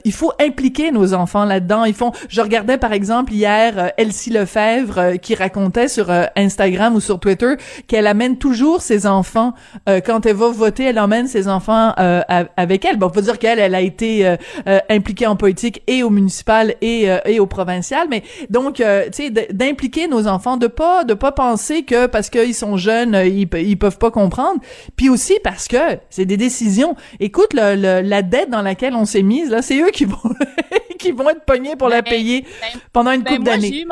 il 0.05 0.13
faut 0.13 0.33
impliquer 0.39 0.91
nos 0.91 1.15
enfants 1.15 1.47
là-dedans. 1.47 1.85
Ils 1.87 1.95
font. 1.95 2.13
Je 2.29 2.43
regardais 2.43 2.77
par 2.77 2.93
exemple 2.93 3.33
hier 3.33 3.93
Elsie 3.97 4.29
Lefebvre 4.29 5.19
qui 5.23 5.35
racontait 5.35 5.89
sur 5.89 6.11
Instagram 6.37 6.97
ou 6.97 7.01
sur 7.01 7.19
Twitter 7.19 7.55
qu'elle 7.95 8.09
amène 8.09 8.39
toujours 8.39 8.83
ses 8.83 9.07
enfants 9.07 9.55
euh, 9.89 10.01
quand 10.05 10.27
elle 10.27 10.35
va 10.35 10.49
voter, 10.49 10.83
elle 10.83 10.99
emmène 10.99 11.29
ses 11.29 11.47
enfants 11.47 11.93
euh, 12.01 12.23
avec 12.57 12.85
elle. 12.85 12.97
Bon, 12.97 13.09
faut 13.09 13.21
dire 13.21 13.39
qu'elle, 13.39 13.61
elle 13.61 13.77
a 13.77 13.81
été 13.81 14.27
euh, 14.27 14.79
impliquée 14.91 15.29
en 15.29 15.37
politique 15.37 15.81
et 15.87 16.03
au 16.03 16.11
municipal 16.11 16.75
et 16.81 17.07
et 17.27 17.39
au 17.39 17.47
provincial, 17.47 18.09
mais 18.11 18.25
donc 18.51 18.77
tu 18.77 18.83
sais 19.13 19.31
d'impliquer 19.31 20.09
nos 20.09 20.27
enfants, 20.27 20.57
de 20.57 20.67
pas 20.67 21.05
de 21.05 21.15
pas 21.15 21.31
penser 21.31 21.85
que 21.85 22.07
parce 22.07 22.31
qu'ils 22.31 22.55
sont 22.55 22.77
jeunes, 22.77 23.15
ils, 23.25 23.49
ils 23.55 23.79
peuvent 23.79 23.99
pas 23.99 24.11
comprendre, 24.11 24.61
puis 24.97 25.09
aussi 25.09 25.35
parce 25.45 25.69
que 25.69 25.77
c'est 26.11 26.25
des 26.25 26.37
décisions. 26.37 26.97
Écoute, 27.21 27.53
le, 27.53 28.01
la 28.01 28.23
dette 28.23 28.51
dans 28.51 28.63
laquelle 28.63 28.95
on 28.97 29.05
s'est 29.05 29.23
mise 29.23 29.51
là, 29.51 29.63
c'est 29.63 29.79
eux 29.79 29.91
qui 29.93 30.05
vont 30.05 30.19
qui 30.99 31.13
vont 31.13 31.31
être 31.31 31.45
pognés 31.45 31.77
pour 31.77 31.89
la 31.89 32.03
ben, 32.03 32.11
payer 32.11 32.41
ben, 32.43 32.81
pendant 32.93 33.13
une 33.13 33.23
ben, 33.23 33.37
couple 33.37 33.45
d'années. 33.45 33.87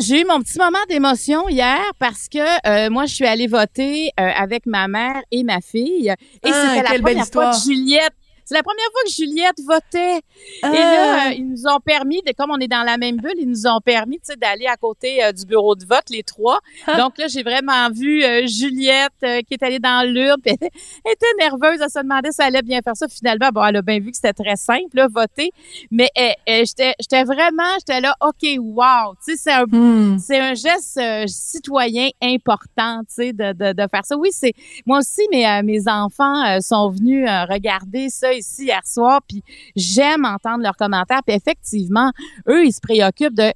J'ai 0.00 0.22
eu 0.22 0.24
mon 0.24 0.40
petit 0.40 0.58
moment 0.58 0.78
d'émotion 0.88 1.46
hier 1.50 1.78
parce 1.98 2.26
que 2.28 2.38
euh, 2.38 2.88
moi, 2.88 3.04
je 3.04 3.14
suis 3.14 3.26
allée 3.26 3.46
voter 3.46 4.10
euh, 4.18 4.30
avec 4.34 4.64
ma 4.64 4.88
mère 4.88 5.20
et 5.30 5.44
ma 5.44 5.60
fille. 5.60 6.08
Et 6.08 6.50
ah, 6.50 6.74
c'était 6.74 6.90
la 6.90 6.98
première 6.98 7.26
fois 7.26 7.52
Juliette 7.52 8.14
c'est 8.50 8.56
la 8.56 8.64
première 8.64 8.90
fois 8.90 9.02
que 9.04 9.12
Juliette 9.12 9.60
votait. 9.64 10.22
Et 10.64 10.76
là, 10.76 11.28
euh, 11.28 11.32
ils 11.34 11.48
nous 11.48 11.68
ont 11.68 11.78
permis, 11.78 12.20
de, 12.26 12.32
comme 12.32 12.50
on 12.50 12.58
est 12.58 12.66
dans 12.66 12.82
la 12.82 12.96
même 12.96 13.18
bulle, 13.18 13.36
ils 13.38 13.48
nous 13.48 13.68
ont 13.68 13.80
permis, 13.80 14.18
d'aller 14.40 14.66
à 14.66 14.76
côté 14.76 15.22
euh, 15.22 15.30
du 15.30 15.46
bureau 15.46 15.76
de 15.76 15.84
vote, 15.84 16.10
les 16.10 16.24
trois. 16.24 16.58
Ah. 16.88 16.96
Donc 16.96 17.16
là, 17.16 17.28
j'ai 17.28 17.44
vraiment 17.44 17.90
vu 17.90 18.24
euh, 18.24 18.48
Juliette 18.48 19.46
qui 19.46 19.54
est 19.54 19.62
allée 19.62 19.78
dans 19.78 20.04
l'urne, 20.04 20.40
elle, 20.44 20.54
était 21.12 21.26
nerveuse, 21.38 21.78
elle 21.80 21.90
se 21.90 22.00
demandait 22.00 22.32
si 22.32 22.40
elle 22.40 22.56
allait 22.56 22.62
bien 22.62 22.80
faire 22.82 22.96
ça. 22.96 23.06
Finalement, 23.06 23.50
bon, 23.52 23.64
elle 23.64 23.76
a 23.76 23.82
bien 23.82 24.00
vu 24.00 24.10
que 24.10 24.16
c'était 24.16 24.32
très 24.32 24.56
simple, 24.56 24.94
là, 24.94 25.06
voter. 25.06 25.52
Mais 25.92 26.10
j'étais 26.48 27.22
vraiment, 27.22 27.78
j'étais 27.78 28.00
là, 28.00 28.16
OK, 28.20 28.58
wow, 28.58 29.14
c'est 29.20 29.52
un, 29.52 29.64
hmm. 29.64 30.18
c'est 30.18 30.40
un 30.40 30.54
geste 30.54 31.00
citoyen 31.28 32.08
important, 32.20 33.02
de, 33.16 33.52
de, 33.52 33.72
de, 33.74 33.88
faire 33.88 34.04
ça. 34.04 34.16
Oui, 34.16 34.30
c'est 34.32 34.54
moi 34.86 34.98
aussi, 34.98 35.22
mes, 35.30 35.62
mes 35.62 35.86
enfants 35.86 36.60
sont 36.60 36.90
venus 36.90 37.28
regarder 37.48 38.08
ça 38.08 38.32
ici 38.40 38.64
hier 38.64 38.82
soir, 38.84 39.20
puis 39.26 39.42
j'aime 39.76 40.24
entendre 40.24 40.62
leurs 40.62 40.76
commentaires. 40.76 41.22
Puis 41.26 41.36
effectivement, 41.36 42.12
eux, 42.48 42.66
ils 42.66 42.72
se 42.72 42.80
préoccupent 42.80 43.36
de 43.36 43.52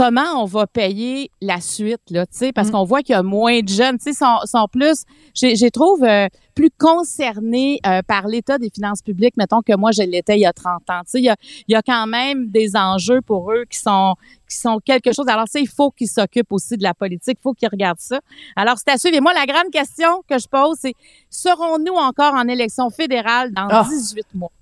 comment 0.00 0.42
on 0.42 0.46
va 0.46 0.66
payer 0.66 1.30
la 1.42 1.60
suite, 1.60 2.00
là, 2.08 2.24
tu 2.24 2.38
sais, 2.38 2.52
parce 2.52 2.68
mm. 2.68 2.70
qu'on 2.72 2.84
voit 2.84 3.02
qu'il 3.02 3.12
y 3.12 3.18
a 3.18 3.22
moins 3.22 3.60
de 3.60 3.68
jeunes, 3.68 3.98
tu 3.98 4.04
sais, 4.04 4.12
sont, 4.14 4.38
sont 4.46 4.66
plus, 4.66 5.04
j'ai 5.34 5.70
trouve, 5.70 6.02
euh, 6.04 6.26
plus 6.54 6.70
concernés 6.70 7.80
euh, 7.86 8.00
par 8.02 8.26
l'état 8.26 8.56
des 8.56 8.70
finances 8.70 9.02
publiques, 9.02 9.36
mettons, 9.36 9.60
que 9.60 9.76
moi, 9.76 9.90
je 9.92 10.00
l'étais 10.02 10.38
il 10.38 10.40
y 10.40 10.46
a 10.46 10.54
30 10.54 10.88
ans. 10.88 11.00
Tu 11.04 11.10
sais, 11.10 11.18
il 11.18 11.24
y 11.24 11.28
a, 11.28 11.36
il 11.68 11.72
y 11.72 11.74
a 11.74 11.82
quand 11.82 12.06
même 12.06 12.48
des 12.48 12.76
enjeux 12.76 13.20
pour 13.20 13.52
eux 13.52 13.64
qui 13.68 13.78
sont 13.78 14.14
qui 14.48 14.56
sont 14.56 14.78
quelque 14.82 15.12
chose. 15.12 15.28
Alors, 15.28 15.46
ça, 15.48 15.60
il 15.60 15.68
faut 15.68 15.90
qu'ils 15.90 16.08
s'occupent 16.08 16.52
aussi 16.52 16.78
de 16.78 16.82
la 16.82 16.94
politique, 16.94 17.36
il 17.38 17.42
faut 17.42 17.52
qu'ils 17.52 17.68
regardent 17.68 18.00
ça. 18.00 18.20
Alors, 18.56 18.76
c'est 18.78 18.90
à 18.90 18.96
suivre. 18.96 19.16
Et 19.16 19.20
moi, 19.20 19.34
la 19.34 19.44
grande 19.44 19.70
question 19.70 20.22
que 20.26 20.38
je 20.38 20.48
pose, 20.48 20.78
c'est, 20.80 20.94
serons-nous 21.28 21.94
encore 21.94 22.32
en 22.34 22.48
élection 22.48 22.88
fédérale 22.88 23.52
dans 23.52 23.84
18 23.84 24.24
ah. 24.24 24.36
mois? 24.36 24.52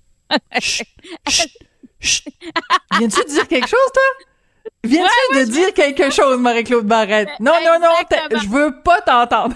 Viens-tu 2.99 3.25
dire 3.29 3.47
quelque 3.47 3.67
chose, 3.67 3.91
toi? 3.93 4.03
Viens-tu 4.83 5.39
de 5.39 5.43
dire 5.51 5.73
quelque 5.73 6.09
chose, 6.09 6.39
Marie-Claude 6.39 6.85
Barrette? 6.85 7.27
Non, 7.41 7.51
non, 7.65 7.79
non, 7.81 7.89
je 8.31 8.47
veux 8.47 8.81
pas 8.81 9.01
t'entendre. 9.01 9.53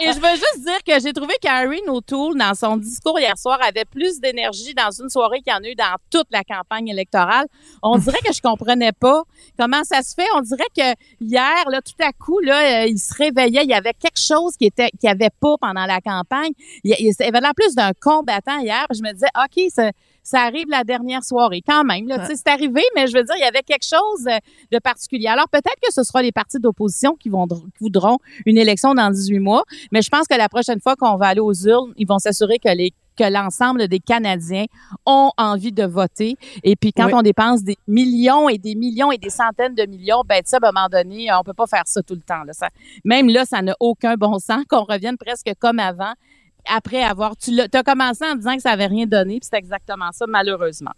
et, 0.00 0.12
je 0.12 0.20
veux 0.20 0.36
juste 0.36 0.60
dire 0.60 0.78
que 0.86 1.02
j'ai 1.02 1.12
trouvé 1.12 1.34
qu'Harry 1.42 1.80
O'Toole, 1.88 2.38
dans 2.38 2.54
son 2.54 2.76
discours 2.76 3.18
hier 3.18 3.36
soir, 3.36 3.58
avait 3.60 3.84
plus 3.84 4.20
d'énergie 4.20 4.74
dans 4.74 4.90
une 4.90 5.10
soirée 5.10 5.40
qu'il 5.40 5.52
y 5.52 5.56
en 5.56 5.64
a 5.64 5.68
eu 5.68 5.74
dans 5.74 5.96
toute 6.08 6.28
la 6.30 6.44
campagne 6.44 6.86
électorale. 6.86 7.46
On 7.82 7.98
dirait 7.98 8.20
que 8.24 8.32
je 8.32 8.40
comprenais 8.40 8.92
pas 8.92 9.24
comment 9.58 9.82
ça 9.82 10.02
se 10.02 10.14
fait. 10.14 10.28
On 10.36 10.40
dirait 10.40 10.70
que 10.76 10.94
hier, 11.20 11.64
là, 11.68 11.80
tout 11.82 12.04
à 12.04 12.12
coup, 12.12 12.38
là, 12.38 12.84
euh, 12.84 12.86
il 12.86 12.98
se 12.98 13.12
réveillait. 13.14 13.64
Il 13.64 13.70
y 13.70 13.74
avait 13.74 13.94
quelque 13.94 14.20
chose 14.20 14.56
qui 14.56 14.66
était, 14.66 14.90
qui 15.00 15.08
avait 15.08 15.30
pas 15.40 15.56
pendant 15.60 15.84
la 15.84 16.00
campagne. 16.00 16.52
Il, 16.84 16.94
il, 17.00 17.12
avait 17.24 17.40
l'air 17.40 17.54
plus 17.56 17.74
d'un 17.74 17.90
combattant 18.00 18.60
hier. 18.60 18.86
Je 18.94 19.02
me 19.02 19.12
disais, 19.12 19.26
OK, 19.36 19.64
c'est 19.74 19.92
ça 20.22 20.40
arrive 20.40 20.66
la 20.68 20.84
dernière 20.84 21.24
soirée 21.24 21.62
quand 21.66 21.84
même. 21.84 22.06
Là, 22.06 22.26
C'est 22.26 22.48
arrivé, 22.48 22.82
mais 22.94 23.06
je 23.06 23.14
veux 23.14 23.24
dire, 23.24 23.34
il 23.36 23.42
y 23.42 23.48
avait 23.48 23.62
quelque 23.62 23.86
chose 23.86 24.24
de 24.70 24.78
particulier. 24.78 25.26
Alors 25.26 25.48
peut-être 25.48 25.80
que 25.82 25.92
ce 25.92 26.02
sera 26.02 26.22
les 26.22 26.32
partis 26.32 26.58
d'opposition 26.58 27.14
qui, 27.14 27.28
vont, 27.28 27.46
voudront 27.80 28.18
une 28.46 28.58
élection 28.58 28.94
dans 28.94 29.10
18 29.10 29.38
mois, 29.40 29.64
mais 29.90 30.02
je 30.02 30.08
pense 30.08 30.26
que 30.26 30.36
la 30.36 30.48
prochaine 30.48 30.80
fois 30.80 30.96
qu'on 30.96 31.16
va 31.16 31.26
aller 31.28 31.40
aux 31.40 31.54
urnes, 31.54 31.92
ils 31.96 32.06
vont 32.06 32.18
s'assurer 32.18 32.58
que 32.58 32.74
les 32.74 32.92
que 33.16 33.24
l'ensemble 33.24 33.88
des 33.88 34.00
Canadiens 34.00 34.64
ont 35.06 35.30
envie 35.36 35.72
de 35.72 35.84
voter. 35.84 36.36
Et 36.62 36.76
puis, 36.76 36.92
quand 36.92 37.10
on 37.12 37.22
dépense 37.22 37.62
des 37.62 37.76
millions 37.86 38.48
et 38.48 38.58
des 38.58 38.74
millions 38.74 39.12
et 39.12 39.18
des 39.18 39.30
centaines 39.30 39.74
de 39.74 39.86
millions, 39.86 40.22
ben, 40.26 40.42
ça, 40.44 40.58
à 40.62 40.66
un 40.66 40.72
moment 40.72 40.88
donné, 40.88 41.28
on 41.32 41.42
peut 41.42 41.52
pas 41.52 41.66
faire 41.66 41.82
ça 41.86 42.02
tout 42.02 42.14
le 42.14 42.22
temps. 42.22 42.42
Là. 42.44 42.52
Ça, 42.52 42.68
même 43.04 43.28
là, 43.28 43.44
ça 43.44 43.62
n'a 43.62 43.74
aucun 43.80 44.14
bon 44.14 44.38
sens 44.38 44.64
qu'on 44.68 44.84
revienne 44.84 45.16
presque 45.16 45.50
comme 45.58 45.78
avant 45.78 46.12
après 46.68 47.02
avoir. 47.02 47.36
Tu 47.36 47.58
as 47.60 47.82
commencé 47.82 48.24
en 48.24 48.34
disant 48.36 48.56
que 48.56 48.62
ça 48.62 48.70
avait 48.70 48.86
rien 48.86 49.06
donné, 49.06 49.40
puis 49.40 49.48
c'est 49.50 49.58
exactement 49.58 50.10
ça, 50.12 50.26
malheureusement. 50.26 50.92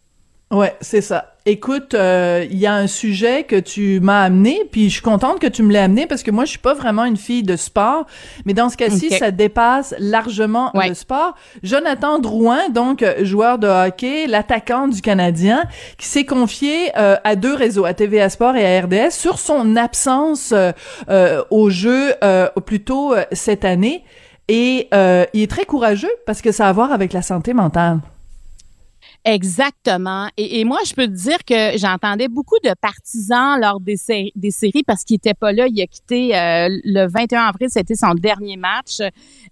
Ouais, 0.51 0.77
c'est 0.81 1.01
ça. 1.01 1.33
Écoute, 1.47 1.95
euh, 1.95 2.47
il 2.49 2.59
y 2.59 2.67
a 2.67 2.75
un 2.75 2.87
sujet 2.87 3.43
que 3.43 3.57
tu 3.57 3.99
m'as 4.01 4.23
amené, 4.23 4.63
puis 4.71 4.89
je 4.89 4.95
suis 4.95 5.03
contente 5.03 5.41
que 5.41 5.47
tu 5.47 5.63
me 5.63 5.73
l'aies 5.73 5.81
amené 5.81 6.07
parce 6.07 6.23
que 6.23 6.31
moi, 6.31 6.45
je 6.45 6.51
suis 6.51 6.59
pas 6.59 6.75
vraiment 6.75 7.05
une 7.05 7.17
fille 7.17 7.43
de 7.43 7.57
sport, 7.57 8.07
mais 8.47 8.55
dans 8.55 8.69
ce 8.69 8.77
cas-ci, 8.77 9.11
ça 9.11 9.31
dépasse 9.31 9.95
largement 9.99 10.71
le 10.75 10.95
sport. 10.95 11.35
Jonathan 11.63 12.19
Drouin, 12.19 12.69
donc 12.69 13.05
joueur 13.23 13.59
de 13.59 13.67
hockey, 13.67 14.27
l'attaquant 14.27 14.87
du 14.87 15.03
Canadien, 15.03 15.65
qui 15.99 16.07
s'est 16.07 16.25
confié 16.25 16.93
euh, 16.97 17.17
à 17.25 17.37
deux 17.37 17.55
réseaux, 17.55 17.85
à 17.85 17.93
TVA 17.93 18.29
Sport 18.29 18.55
et 18.57 18.79
à 18.79 18.83
RDS, 18.83 19.11
sur 19.11 19.39
son 19.39 19.77
absence 19.77 20.55
euh, 21.09 21.43
au 21.51 21.69
jeu 21.69 22.13
plus 22.65 22.85
tôt 22.85 23.15
cette 23.33 23.65
année. 23.65 24.05
Et 24.49 24.89
euh, 24.93 25.25
il 25.33 25.43
est 25.43 25.51
très 25.51 25.65
courageux 25.65 26.13
parce 26.27 26.43
que 26.43 26.53
ça 26.53 26.67
a 26.67 26.69
à 26.69 26.73
voir 26.73 26.93
avec 26.93 27.13
la 27.13 27.23
santé 27.23 27.55
mentale. 27.55 28.01
Exactement. 29.27 30.29
Et, 30.37 30.65
moi, 30.65 30.81
je 30.85 30.93
peux 30.93 31.07
te 31.07 31.13
dire 31.13 31.39
que 31.47 31.79
j'entendais 31.79 32.29
beaucoup 32.29 32.59
de 32.63 32.75
partisans 32.79 33.59
lors 33.59 33.81
des, 33.81 33.97
des 34.37 34.51
séries 34.51 34.83
parce 34.87 35.03
qu'il 35.03 35.17
était 35.17 35.33
pas 35.33 35.51
là. 35.51 35.67
Il 35.67 35.81
a 35.81 35.87
quitté 35.87 36.37
euh, 36.37 36.69
le 36.85 37.07
21 37.07 37.45
avril, 37.45 37.69
c'était 37.71 37.95
son 37.95 38.13
dernier 38.15 38.59
match. 38.59 38.99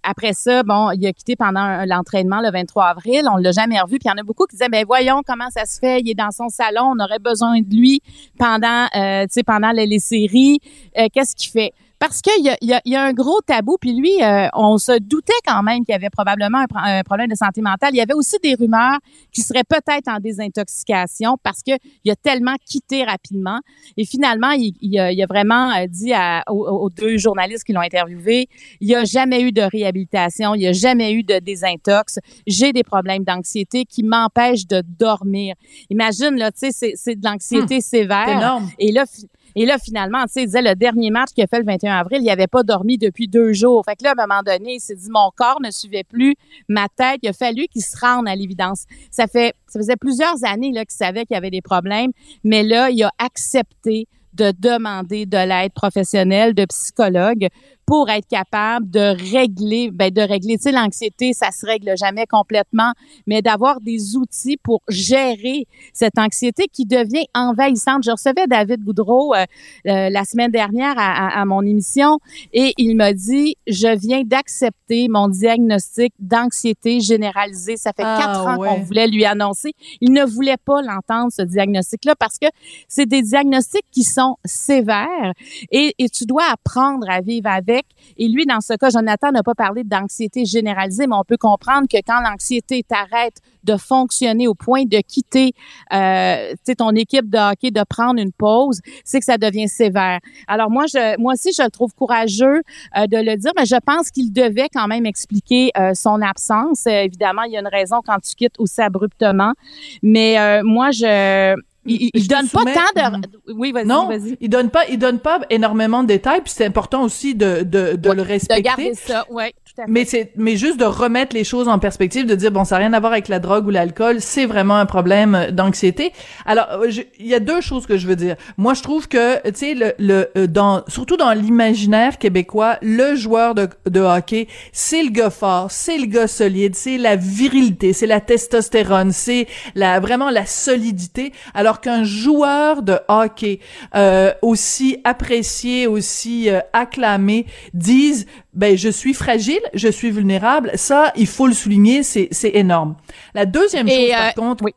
Après 0.03 0.33
ça, 0.33 0.61
bon, 0.61 0.91
il 0.91 1.03
a 1.07 1.13
quitté 1.13 1.35
pendant 1.35 1.85
l'entraînement 1.87 2.39
le 2.41 2.51
23 2.51 2.85
avril. 2.85 3.23
On 3.31 3.37
l'a 3.37 3.51
jamais 3.51 3.79
revu. 3.79 3.97
Puis 3.97 4.05
il 4.05 4.09
y 4.09 4.11
en 4.11 4.21
a 4.21 4.23
beaucoup 4.23 4.45
qui 4.45 4.57
disaient, 4.57 4.69
ben 4.69 4.85
voyons 4.85 5.21
comment 5.25 5.49
ça 5.49 5.65
se 5.65 5.79
fait. 5.79 6.01
Il 6.01 6.09
est 6.11 6.15
dans 6.15 6.29
son 6.29 6.49
salon. 6.49 6.93
On 6.95 7.03
aurait 7.03 7.17
besoin 7.17 7.59
de 7.59 7.75
lui 7.75 8.03
pendant, 8.37 8.85
euh, 8.95 9.23
tu 9.23 9.29
sais, 9.31 9.43
pendant 9.43 9.71
les, 9.71 9.87
les 9.87 9.99
séries. 9.99 10.59
Qu'est-ce 10.93 11.35
qu'il 11.35 11.49
fait? 11.49 11.73
Parce 11.99 12.21
qu'il 12.21 12.43
y 12.43 12.49
a, 12.49 12.57
y, 12.61 12.73
a, 12.73 12.81
y 12.85 12.95
a, 12.95 13.03
un 13.03 13.13
gros 13.13 13.39
tabou. 13.41 13.77
Puis 13.79 13.93
lui, 13.93 14.21
euh, 14.21 14.47
on 14.53 14.77
se 14.77 14.99
doutait 14.99 15.31
quand 15.45 15.63
même 15.63 15.85
qu'il 15.85 15.93
y 15.93 15.95
avait 15.95 16.09
probablement 16.09 16.65
un, 16.75 17.01
problème 17.03 17.29
de 17.29 17.35
santé 17.35 17.61
mentale. 17.61 17.91
Il 17.93 17.97
y 17.97 18.01
avait 18.01 18.13
aussi 18.13 18.37
des 18.43 18.55
rumeurs 18.55 18.99
qu'il 19.31 19.43
serait 19.43 19.63
peut-être 19.63 20.09
en 20.09 20.19
désintoxication 20.19 21.37
parce 21.41 21.61
qu'il 21.61 21.77
a 22.11 22.15
tellement 22.15 22.55
quitté 22.65 23.03
rapidement. 23.03 23.59
Et 23.95 24.05
finalement, 24.05 24.51
il, 24.51 24.73
il, 24.81 24.99
a, 24.99 25.11
il 25.11 25.21
a, 25.21 25.25
vraiment 25.25 25.71
euh, 25.71 25.85
dit 25.87 26.13
à, 26.13 26.43
aux, 26.49 26.89
deux 26.89 27.17
journalistes 27.17 27.63
qui 27.63 27.73
l'ont 27.73 27.81
interviewé, 27.81 28.47
il 28.81 28.87
n'y 28.87 28.95
a 28.95 29.05
jamais 29.05 29.41
eu 29.41 29.51
de 29.51 29.61
réhabilitation, 29.61 30.55
il 30.55 30.59
n'y 30.59 30.67
a 30.67 30.73
jamais 30.73 31.13
eu 31.13 31.23
de 31.23 31.39
désintox. 31.39 32.19
J'ai 32.47 32.73
des 32.73 32.83
problèmes 32.83 33.23
d'anxiété 33.23 33.85
qui 33.85 34.03
m'empêchent 34.03 34.67
de 34.67 34.83
dormir. 34.99 35.55
Imagine, 35.89 36.35
là, 36.35 36.51
tu 36.51 36.69
sais, 36.71 36.93
c'est 36.95 37.15
de 37.15 37.25
l'anxiété 37.25 37.75
hum, 37.75 37.81
sévère. 37.81 38.27
Énorme. 38.27 38.69
Et 38.77 38.91
là, 38.91 39.05
et 39.55 39.65
là, 39.65 39.77
finalement, 39.77 40.23
tu 40.23 40.33
sais, 40.33 40.41
il 40.43 40.45
disait 40.47 40.61
le 40.61 40.75
dernier 40.75 41.11
match 41.11 41.29
qu'il 41.33 41.43
a 41.43 41.47
fait 41.47 41.59
le 41.59 41.65
21 41.65 41.95
avril, 41.95 42.19
il 42.21 42.29
avait 42.29 42.47
pas 42.47 42.63
dormi 42.63 42.97
depuis 42.97 43.27
deux 43.27 43.53
jours. 43.53 43.83
Fait 43.85 43.95
que 43.95 44.03
là, 44.03 44.13
à 44.17 44.23
un 44.23 44.27
moment 44.27 44.41
donné, 44.43 44.75
il 44.75 44.79
s'est 44.79 44.95
dit, 44.95 45.09
mon 45.09 45.29
corps 45.35 45.59
ne 45.61 45.69
suivait 45.71 46.03
plus 46.03 46.35
ma 46.67 46.87
tête. 46.89 47.19
Il 47.21 47.29
a 47.29 47.33
fallu 47.33 47.67
qu'il 47.67 47.83
se 47.83 47.97
rende 47.99 48.27
à 48.27 48.35
l'évidence. 48.35 48.85
Ça 49.11 49.27
fait, 49.27 49.53
ça 49.67 49.79
faisait 49.79 49.95
plusieurs 49.95 50.43
années, 50.43 50.71
qu'il 50.71 50.85
savait 50.89 51.25
qu'il 51.25 51.35
y 51.35 51.37
avait 51.37 51.51
des 51.51 51.61
problèmes. 51.61 52.11
Mais 52.43 52.63
là, 52.63 52.89
il 52.89 53.03
a 53.03 53.11
accepté 53.19 54.07
de 54.33 54.51
demander 54.57 55.25
de 55.27 55.37
l'aide 55.37 55.73
professionnelle, 55.73 56.55
de 56.55 56.65
psychologue 56.65 57.47
pour 57.85 58.09
être 58.09 58.27
capable 58.27 58.89
de 58.89 59.15
régler, 59.31 59.91
ben 59.91 60.11
de 60.11 60.21
régler, 60.21 60.57
tu 60.57 60.63
sais, 60.63 60.71
l'anxiété, 60.71 61.33
ça 61.33 61.51
se 61.51 61.65
règle 61.65 61.97
jamais 61.97 62.25
complètement, 62.25 62.93
mais 63.27 63.41
d'avoir 63.41 63.81
des 63.81 64.15
outils 64.15 64.57
pour 64.57 64.81
gérer 64.87 65.67
cette 65.91 66.17
anxiété 66.17 66.67
qui 66.71 66.85
devient 66.85 67.25
envahissante. 67.35 68.03
Je 68.03 68.11
recevais 68.11 68.47
David 68.47 68.83
Goudreau 68.83 69.33
euh, 69.33 69.45
euh, 69.87 70.09
la 70.09 70.23
semaine 70.23 70.51
dernière 70.51 70.95
à, 70.97 71.39
à, 71.41 71.45
mon 71.45 71.61
émission 71.61 72.19
et 72.53 72.73
il 72.77 72.95
m'a 72.95 73.13
dit, 73.13 73.55
je 73.67 73.97
viens 73.97 74.23
d'accepter 74.23 75.07
mon 75.09 75.27
diagnostic 75.27 76.13
d'anxiété 76.19 77.01
généralisée. 77.01 77.77
Ça 77.77 77.91
fait 77.95 78.03
ah, 78.05 78.17
quatre 78.19 78.47
ans 78.47 78.57
qu'on 78.57 78.81
voulait 78.81 79.07
lui 79.07 79.25
annoncer. 79.25 79.73
Il 79.99 80.13
ne 80.13 80.23
voulait 80.23 80.57
pas 80.63 80.81
l'entendre, 80.81 81.31
ce 81.31 81.41
diagnostic-là, 81.41 82.15
parce 82.15 82.37
que 82.39 82.47
c'est 82.87 83.05
des 83.05 83.21
diagnostics 83.21 83.85
qui 83.91 84.03
sont 84.03 84.37
sévères 84.45 85.33
et, 85.71 85.93
et 85.97 86.09
tu 86.09 86.25
dois 86.25 86.45
apprendre 86.51 87.09
à 87.09 87.21
vivre 87.21 87.49
avec 87.49 87.72
et 88.17 88.27
lui, 88.27 88.45
dans 88.45 88.61
ce 88.61 88.73
cas, 88.73 88.89
Jonathan 88.89 89.31
n'a 89.31 89.43
pas 89.43 89.55
parlé 89.55 89.83
d'anxiété 89.83 90.45
généralisée, 90.45 91.07
mais 91.07 91.15
on 91.15 91.23
peut 91.23 91.37
comprendre 91.37 91.87
que 91.87 91.97
quand 92.05 92.21
l'anxiété 92.21 92.83
t'arrête 92.83 93.37
de 93.63 93.77
fonctionner 93.77 94.47
au 94.47 94.55
point 94.55 94.83
de 94.83 94.99
quitter 94.99 95.53
euh, 95.93 96.53
ton 96.77 96.91
équipe 96.91 97.29
de 97.29 97.37
hockey, 97.37 97.71
de 97.71 97.83
prendre 97.87 98.19
une 98.19 98.31
pause, 98.31 98.81
c'est 99.05 99.19
que 99.19 99.25
ça 99.25 99.37
devient 99.37 99.69
sévère. 99.69 100.19
Alors 100.47 100.69
moi, 100.69 100.85
je, 100.87 101.19
moi 101.19 101.33
aussi, 101.33 101.51
je 101.57 101.63
le 101.63 101.69
trouve 101.69 101.93
courageux 101.93 102.61
euh, 102.97 103.07
de 103.07 103.17
le 103.17 103.37
dire, 103.37 103.51
mais 103.55 103.65
je 103.65 103.77
pense 103.85 104.11
qu'il 104.11 104.33
devait 104.33 104.69
quand 104.73 104.87
même 104.87 105.05
expliquer 105.05 105.71
euh, 105.77 105.93
son 105.93 106.21
absence. 106.21 106.85
évidemment, 106.87 107.43
il 107.43 107.53
y 107.53 107.57
a 107.57 107.61
une 107.61 107.67
raison 107.67 108.01
quand 108.05 108.19
tu 108.19 108.35
quittes 108.35 108.59
aussi 108.59 108.81
abruptement, 108.81 109.53
mais 110.01 110.61
moi, 110.63 110.91
je 110.91 111.55
il, 111.85 112.09
il 112.13 112.27
donne 112.27 112.47
pas 112.49 112.63
tant 112.65 113.17
de. 113.19 113.27
Oui, 113.53 113.71
vas-y, 113.71 113.85
Non, 113.85 114.07
vas-y. 114.07 114.37
il 114.39 114.49
donne 114.49 114.69
pas, 114.69 114.85
il 114.89 114.97
donne 114.97 115.19
pas 115.19 115.39
énormément 115.49 116.03
de 116.03 116.07
détails, 116.07 116.41
puis 116.41 116.53
c'est 116.55 116.65
important 116.65 117.03
aussi 117.03 117.35
de, 117.35 117.63
de, 117.63 117.95
de 117.95 118.09
Ouais, 118.09 118.15
le 118.15 118.21
De 118.23 118.27
respecter. 118.27 118.61
garder 118.61 118.93
ça, 118.95 119.25
oui, 119.29 119.45
tout 119.65 119.81
à 119.81 119.85
fait. 119.85 119.91
Mais 119.91 120.05
c'est, 120.05 120.31
mais 120.35 120.55
juste 120.57 120.79
de 120.79 120.85
remettre 120.85 121.35
les 121.35 121.43
choses 121.43 121.67
en 121.67 121.79
perspective, 121.79 122.25
de 122.25 122.35
dire 122.35 122.51
bon, 122.51 122.63
ça 122.65 122.75
n'a 122.75 122.79
rien 122.79 122.93
à 122.93 122.99
voir 122.99 123.11
avec 123.11 123.27
la 123.27 123.39
drogue 123.39 123.67
ou 123.67 123.69
l'alcool, 123.69 124.21
c'est 124.21 124.45
vraiment 124.45 124.75
un 124.77 124.85
problème 124.85 125.47
d'anxiété. 125.51 126.13
Alors, 126.45 126.67
euh, 126.71 126.89
il 127.19 127.27
y 127.27 127.33
a 127.35 127.39
deux 127.39 127.61
choses 127.61 127.85
que 127.85 127.97
je 127.97 128.07
veux 128.07 128.15
dire. 128.15 128.35
Moi, 128.57 128.73
je 128.73 128.81
trouve 128.81 129.07
que, 129.07 129.35
tu 129.49 129.55
sais, 129.55 129.73
le, 129.73 129.93
le, 129.99 130.29
euh, 130.37 130.47
dans, 130.47 130.83
surtout 130.87 131.17
dans 131.17 131.31
l'imaginaire 131.33 132.17
québécois, 132.17 132.77
le 132.81 133.15
joueur 133.15 133.55
de, 133.55 133.67
de 133.89 133.99
hockey, 133.99 134.47
c'est 134.71 135.03
le 135.03 135.09
gars 135.09 135.29
fort, 135.29 135.71
c'est 135.71 135.97
le 135.97 136.05
gars 136.05 136.27
solide, 136.27 136.75
c'est 136.75 136.97
la 136.97 137.15
virilité, 137.15 137.93
c'est 137.93 138.07
la 138.07 138.21
testostérone, 138.21 139.11
c'est 139.11 139.47
la, 139.75 139.99
vraiment 139.99 140.29
la 140.29 140.45
solidité. 140.45 141.33
Alors 141.53 141.72
qu'un 141.81 142.03
joueur 142.03 142.81
de 142.81 142.99
hockey, 143.07 143.59
euh, 143.95 144.33
aussi 144.41 144.99
apprécié, 145.03 145.87
aussi 145.87 146.49
euh, 146.49 146.59
acclamé, 146.73 147.45
dise 147.73 148.25
ben 148.53 148.77
je 148.77 148.89
suis 148.89 149.13
fragile, 149.13 149.61
je 149.73 149.87
suis 149.87 150.11
vulnérable. 150.11 150.71
Ça, 150.75 151.11
il 151.15 151.27
faut 151.27 151.47
le 151.47 151.53
souligner, 151.53 152.03
c'est 152.03 152.27
c'est 152.31 152.55
énorme. 152.55 152.95
La 153.33 153.45
deuxième 153.45 153.87
chose, 153.87 153.97
euh, 153.97 154.17
par 154.17 154.33
contre, 154.33 154.63
oui. 154.65 154.73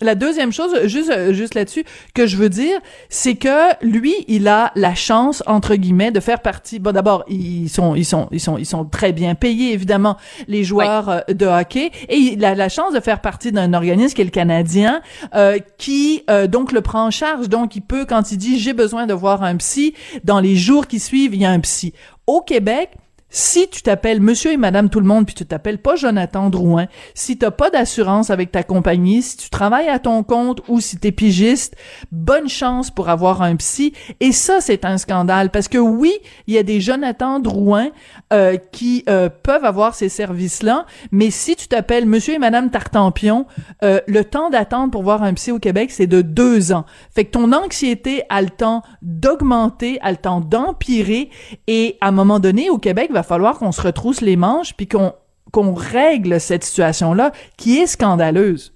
La 0.00 0.14
deuxième 0.14 0.52
chose, 0.52 0.74
juste 0.84 1.10
euh, 1.10 1.32
juste 1.32 1.54
là-dessus, 1.54 1.84
que 2.14 2.26
je 2.26 2.36
veux 2.36 2.48
dire, 2.48 2.78
c'est 3.08 3.36
que 3.36 3.74
lui, 3.84 4.14
il 4.28 4.48
a 4.48 4.72
la 4.74 4.94
chance 4.94 5.42
entre 5.46 5.76
guillemets 5.76 6.10
de 6.10 6.20
faire 6.20 6.40
partie. 6.40 6.78
Bon, 6.78 6.92
d'abord, 6.92 7.24
ils 7.28 7.68
sont 7.68 7.94
ils 7.94 8.04
sont 8.04 8.28
ils 8.30 8.40
sont 8.40 8.58
ils 8.58 8.66
sont 8.66 8.84
très 8.84 9.12
bien 9.12 9.34
payés 9.34 9.72
évidemment 9.72 10.16
les 10.48 10.64
joueurs 10.64 11.08
euh, 11.08 11.20
de 11.28 11.46
hockey, 11.46 11.90
et 12.08 12.16
il 12.16 12.44
a 12.44 12.54
la 12.54 12.68
chance 12.68 12.92
de 12.92 13.00
faire 13.00 13.20
partie 13.20 13.52
d'un 13.52 13.72
organisme 13.72 14.14
qui 14.14 14.22
est 14.22 14.24
le 14.24 14.30
Canadien, 14.30 15.00
euh, 15.34 15.58
qui 15.78 16.24
euh, 16.30 16.46
donc 16.46 16.72
le 16.72 16.80
prend 16.80 17.06
en 17.06 17.10
charge. 17.10 17.48
Donc, 17.48 17.76
il 17.76 17.82
peut 17.82 18.04
quand 18.04 18.32
il 18.32 18.38
dit 18.38 18.58
j'ai 18.58 18.72
besoin 18.72 19.06
de 19.06 19.14
voir 19.14 19.42
un 19.42 19.56
psy, 19.56 19.94
dans 20.24 20.40
les 20.40 20.56
jours 20.56 20.86
qui 20.86 21.00
suivent, 21.00 21.34
il 21.34 21.40
y 21.40 21.44
a 21.44 21.50
un 21.50 21.60
psy. 21.60 21.92
Au 22.26 22.40
Québec, 22.40 22.90
si 23.34 23.66
tu 23.68 23.82
t'appelles 23.82 24.20
monsieur 24.20 24.52
et 24.52 24.56
madame 24.56 24.88
tout 24.88 25.00
le 25.00 25.06
monde 25.06 25.26
puis 25.26 25.34
tu 25.34 25.44
t'appelles 25.44 25.78
pas 25.78 25.96
Jonathan 25.96 26.50
Drouin, 26.50 26.86
si 27.14 27.36
t'as 27.36 27.50
pas 27.50 27.68
d'assurance 27.68 28.30
avec 28.30 28.52
ta 28.52 28.62
compagnie, 28.62 29.22
si 29.22 29.36
tu 29.36 29.50
travailles 29.50 29.88
à 29.88 29.98
ton 29.98 30.22
compte 30.22 30.60
ou 30.68 30.80
si 30.80 30.98
t'es 30.98 31.10
pigiste, 31.10 31.74
bonne 32.12 32.48
chance 32.48 32.92
pour 32.92 33.08
avoir 33.08 33.42
un 33.42 33.56
psy. 33.56 33.92
Et 34.20 34.30
ça, 34.30 34.60
c'est 34.60 34.84
un 34.84 34.98
scandale 34.98 35.50
parce 35.50 35.66
que 35.66 35.78
oui, 35.78 36.12
il 36.46 36.54
y 36.54 36.58
a 36.58 36.62
des 36.62 36.80
Jonathan 36.80 37.40
Drouin 37.40 37.88
euh, 38.32 38.56
qui 38.70 39.02
euh, 39.08 39.28
peuvent 39.28 39.64
avoir 39.64 39.96
ces 39.96 40.08
services-là, 40.08 40.86
mais 41.10 41.32
si 41.32 41.56
tu 41.56 41.66
t'appelles 41.66 42.06
monsieur 42.06 42.34
et 42.34 42.38
madame 42.38 42.70
Tartampion, 42.70 43.46
euh, 43.82 43.98
le 44.06 44.24
temps 44.24 44.48
d'attente 44.48 44.92
pour 44.92 45.02
voir 45.02 45.24
un 45.24 45.34
psy 45.34 45.50
au 45.50 45.58
Québec, 45.58 45.90
c'est 45.90 46.06
de 46.06 46.22
deux 46.22 46.70
ans. 46.70 46.84
Fait 47.12 47.24
que 47.24 47.32
ton 47.32 47.50
anxiété 47.50 48.22
a 48.28 48.42
le 48.42 48.50
temps 48.50 48.84
d'augmenter, 49.02 49.98
a 50.02 50.12
le 50.12 50.18
temps 50.18 50.40
d'empirer 50.40 51.30
et 51.66 51.98
à 52.00 52.08
un 52.08 52.12
moment 52.12 52.38
donné, 52.38 52.70
au 52.70 52.78
Québec, 52.78 53.10
va 53.10 53.23
falloir 53.24 53.58
qu'on 53.58 53.72
se 53.72 53.82
retrousse 53.82 54.20
les 54.20 54.36
manches 54.36 54.74
puis 54.74 54.86
qu'on 54.86 55.12
qu'on 55.52 55.74
règle 55.74 56.40
cette 56.40 56.64
situation-là 56.64 57.30
qui 57.56 57.78
est 57.78 57.86
scandaleuse. 57.86 58.72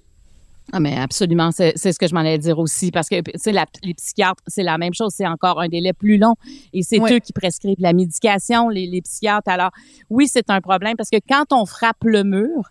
Ah, 0.71 0.79
mais 0.79 0.95
absolument, 0.97 1.49
c'est 1.51 1.75
ce 1.75 1.97
que 1.97 2.07
je 2.07 2.13
m'en 2.13 2.19
allais 2.19 2.37
dire 2.37 2.59
aussi, 2.59 2.91
parce 2.91 3.09
que 3.09 3.19
tu 3.21 3.31
sais, 3.35 3.51
la- 3.51 3.65
les 3.83 3.95
psychiatres, 3.95 4.43
c'est 4.47 4.61
la 4.63 4.77
même 4.77 4.93
chose, 4.93 5.11
c'est 5.17 5.25
encore 5.27 5.59
un 5.59 5.67
délai 5.67 5.93
plus 5.93 6.17
long, 6.17 6.35
et 6.71 6.83
c'est 6.83 6.99
eux 7.15 7.19
qui 7.19 7.33
prescrivent 7.33 7.79
la 7.79 7.91
médication, 7.91 8.69
les, 8.69 8.85
les 8.85 9.01
psychiatres. 9.01 9.49
Alors, 9.49 9.71
oui, 10.11 10.27
c'est 10.31 10.49
un 10.51 10.61
problème, 10.61 10.95
parce 10.95 11.09
que 11.09 11.17
quand 11.27 11.45
on 11.51 11.65
frappe 11.65 12.03
le 12.03 12.23
mur, 12.23 12.69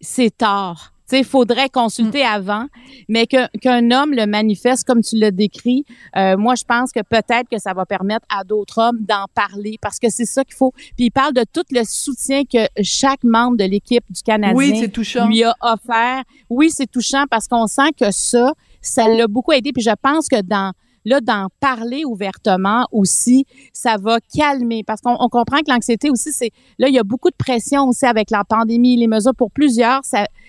c'est 0.00 0.36
tard. 0.36 0.92
Tu 1.10 1.16
sais, 1.16 1.22
il 1.22 1.26
faudrait 1.26 1.68
consulter 1.68 2.22
avant, 2.22 2.66
mais 3.08 3.26
qu'un 3.26 3.90
homme 3.90 4.12
le 4.12 4.26
manifeste 4.26 4.86
comme 4.86 5.02
tu 5.02 5.16
l'as 5.16 5.32
décrit, 5.32 5.84
euh, 6.16 6.36
moi, 6.36 6.54
je 6.54 6.62
pense 6.62 6.92
que 6.92 7.00
peut-être 7.00 7.48
que 7.50 7.58
ça 7.58 7.72
va 7.72 7.84
permettre 7.84 8.24
à 8.28 8.44
d'autres 8.44 8.78
hommes 8.78 9.00
d'en 9.00 9.24
parler, 9.34 9.76
parce 9.82 9.98
que 9.98 10.08
c'est 10.08 10.24
ça 10.24 10.44
qu'il 10.44 10.54
faut. 10.54 10.70
Puis 10.96 11.06
il 11.06 11.10
parle 11.10 11.32
de 11.32 11.44
tout 11.52 11.64
le 11.72 11.82
soutien 11.84 12.44
que 12.44 12.58
chaque 12.84 13.24
membre 13.24 13.56
de 13.56 13.64
l'équipe 13.64 14.04
du 14.08 14.22
Canadien 14.22 14.56
Oui, 14.56 14.76
c'est 14.78 14.92
touchant. 14.92 15.26
lui 15.26 15.42
a 15.42 15.52
offert. 15.60 16.22
Oui, 16.48 16.70
c'est 16.70 16.88
touchant 16.88 17.24
parce 17.28 17.48
qu'on 17.48 17.66
sent 17.66 17.90
que 17.98 18.12
ça, 18.12 18.54
ça 18.80 19.08
l'a 19.08 19.26
beaucoup 19.26 19.50
aidé. 19.50 19.72
Puis 19.72 19.82
je 19.82 19.90
pense 20.00 20.28
que 20.28 20.40
dans 20.42 20.72
là, 21.04 21.20
d'en 21.20 21.48
parler 21.60 22.04
ouvertement 22.04 22.86
aussi, 22.92 23.46
ça 23.72 23.96
va 23.96 24.18
calmer. 24.34 24.82
Parce 24.84 25.00
qu'on 25.00 25.16
on 25.18 25.28
comprend 25.28 25.58
que 25.58 25.70
l'anxiété 25.70 26.10
aussi, 26.10 26.32
c'est 26.32 26.50
là, 26.78 26.88
il 26.88 26.94
y 26.94 26.98
a 26.98 27.04
beaucoup 27.04 27.30
de 27.30 27.36
pression 27.36 27.88
aussi 27.88 28.06
avec 28.06 28.30
la 28.30 28.44
pandémie, 28.44 28.96
les 28.96 29.06
mesures 29.06 29.34
pour 29.34 29.50
plusieurs. 29.50 30.00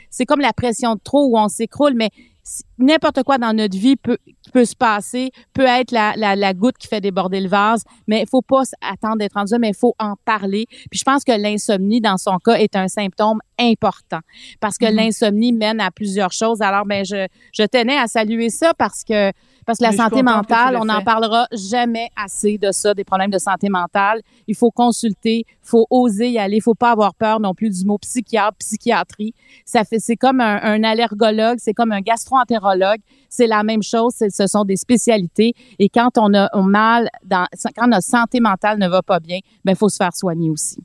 C'est 0.09 0.25
comme 0.25 0.41
la 0.41 0.53
pression 0.53 0.95
de 0.95 1.01
trop 1.03 1.27
où 1.27 1.37
on 1.37 1.47
s'écroule, 1.47 1.93
mais 1.95 2.09
n'importe 2.77 3.23
quoi 3.23 3.37
dans 3.37 3.53
notre 3.53 3.77
vie 3.77 3.95
peut 3.95 4.65
se 4.65 4.75
passer, 4.75 5.31
peut 5.53 5.65
être 5.65 5.91
la, 5.91 6.53
goutte 6.53 6.77
qui 6.77 6.87
fait 6.87 7.01
déborder 7.01 7.39
le 7.39 7.47
vase, 7.47 7.83
mais 8.07 8.21
il 8.21 8.27
faut 8.27 8.41
pas 8.41 8.63
attendre 8.81 9.17
d'être 9.17 9.33
rendu 9.33 9.53
mais 9.59 9.69
il 9.69 9.75
faut 9.75 9.95
en 9.99 10.15
parler. 10.25 10.65
Puis 10.89 10.99
je 10.99 11.03
pense 11.03 11.23
que 11.23 11.31
l'insomnie, 11.31 12.01
dans 12.01 12.17
son 12.17 12.37
cas, 12.37 12.53
est 12.53 12.75
un 12.75 12.87
symptôme 12.87 13.39
important 13.61 14.19
parce 14.59 14.77
que 14.77 14.85
Mhm. 14.85 14.95
l'insomnie 14.95 15.53
mène 15.53 15.79
à 15.79 15.91
plusieurs 15.91 16.31
choses. 16.31 16.61
Alors, 16.61 16.85
ben, 16.85 17.05
je, 17.05 17.27
je 17.53 17.63
tenais 17.63 17.97
à 17.97 18.07
saluer 18.07 18.49
ça 18.49 18.73
parce 18.77 19.03
que 19.03 19.31
parce 19.63 19.77
que 19.77 19.83
la 19.83 19.91
Mais 19.91 19.97
santé 19.97 20.23
mentale, 20.23 20.75
on 20.75 20.85
n'en 20.85 21.03
parlera 21.03 21.45
jamais 21.53 22.09
assez 22.15 22.57
de 22.57 22.71
ça, 22.71 22.95
des 22.95 23.03
problèmes 23.03 23.29
de 23.29 23.37
santé 23.37 23.69
mentale. 23.69 24.21
Il 24.47 24.55
faut 24.55 24.71
consulter, 24.71 25.45
il 25.47 25.55
faut 25.61 25.85
oser 25.91 26.29
y 26.31 26.39
aller, 26.39 26.57
il 26.57 26.61
faut 26.63 26.73
pas 26.73 26.89
avoir 26.91 27.13
peur 27.13 27.39
non 27.39 27.53
plus 27.53 27.69
du 27.69 27.85
mot 27.85 27.99
psychiatre, 27.99 28.57
psychiatrie. 28.57 29.35
Ça 29.63 29.83
fait, 29.83 29.99
c'est 29.99 30.15
comme 30.15 30.41
un, 30.41 30.59
un 30.63 30.83
allergologue, 30.83 31.57
c'est 31.59 31.73
comme 31.73 31.91
un 31.91 32.01
gastroentérologue. 32.01 33.01
C'est 33.29 33.45
la 33.47 33.61
même 33.63 33.83
chose, 33.83 34.13
ce 34.17 34.47
sont 34.47 34.65
des 34.65 34.77
spécialités. 34.77 35.53
Et 35.77 35.89
quand 35.89 36.17
on 36.17 36.33
a 36.33 36.49
mal, 36.63 37.09
dans, 37.23 37.45
quand 37.75 37.87
notre 37.87 38.07
santé 38.07 38.39
mentale 38.39 38.79
ne 38.79 38.87
va 38.87 39.03
pas 39.03 39.19
bien, 39.19 39.39
ben 39.63 39.75
faut 39.75 39.89
se 39.89 39.97
faire 39.97 40.15
soigner 40.15 40.49
aussi. 40.49 40.79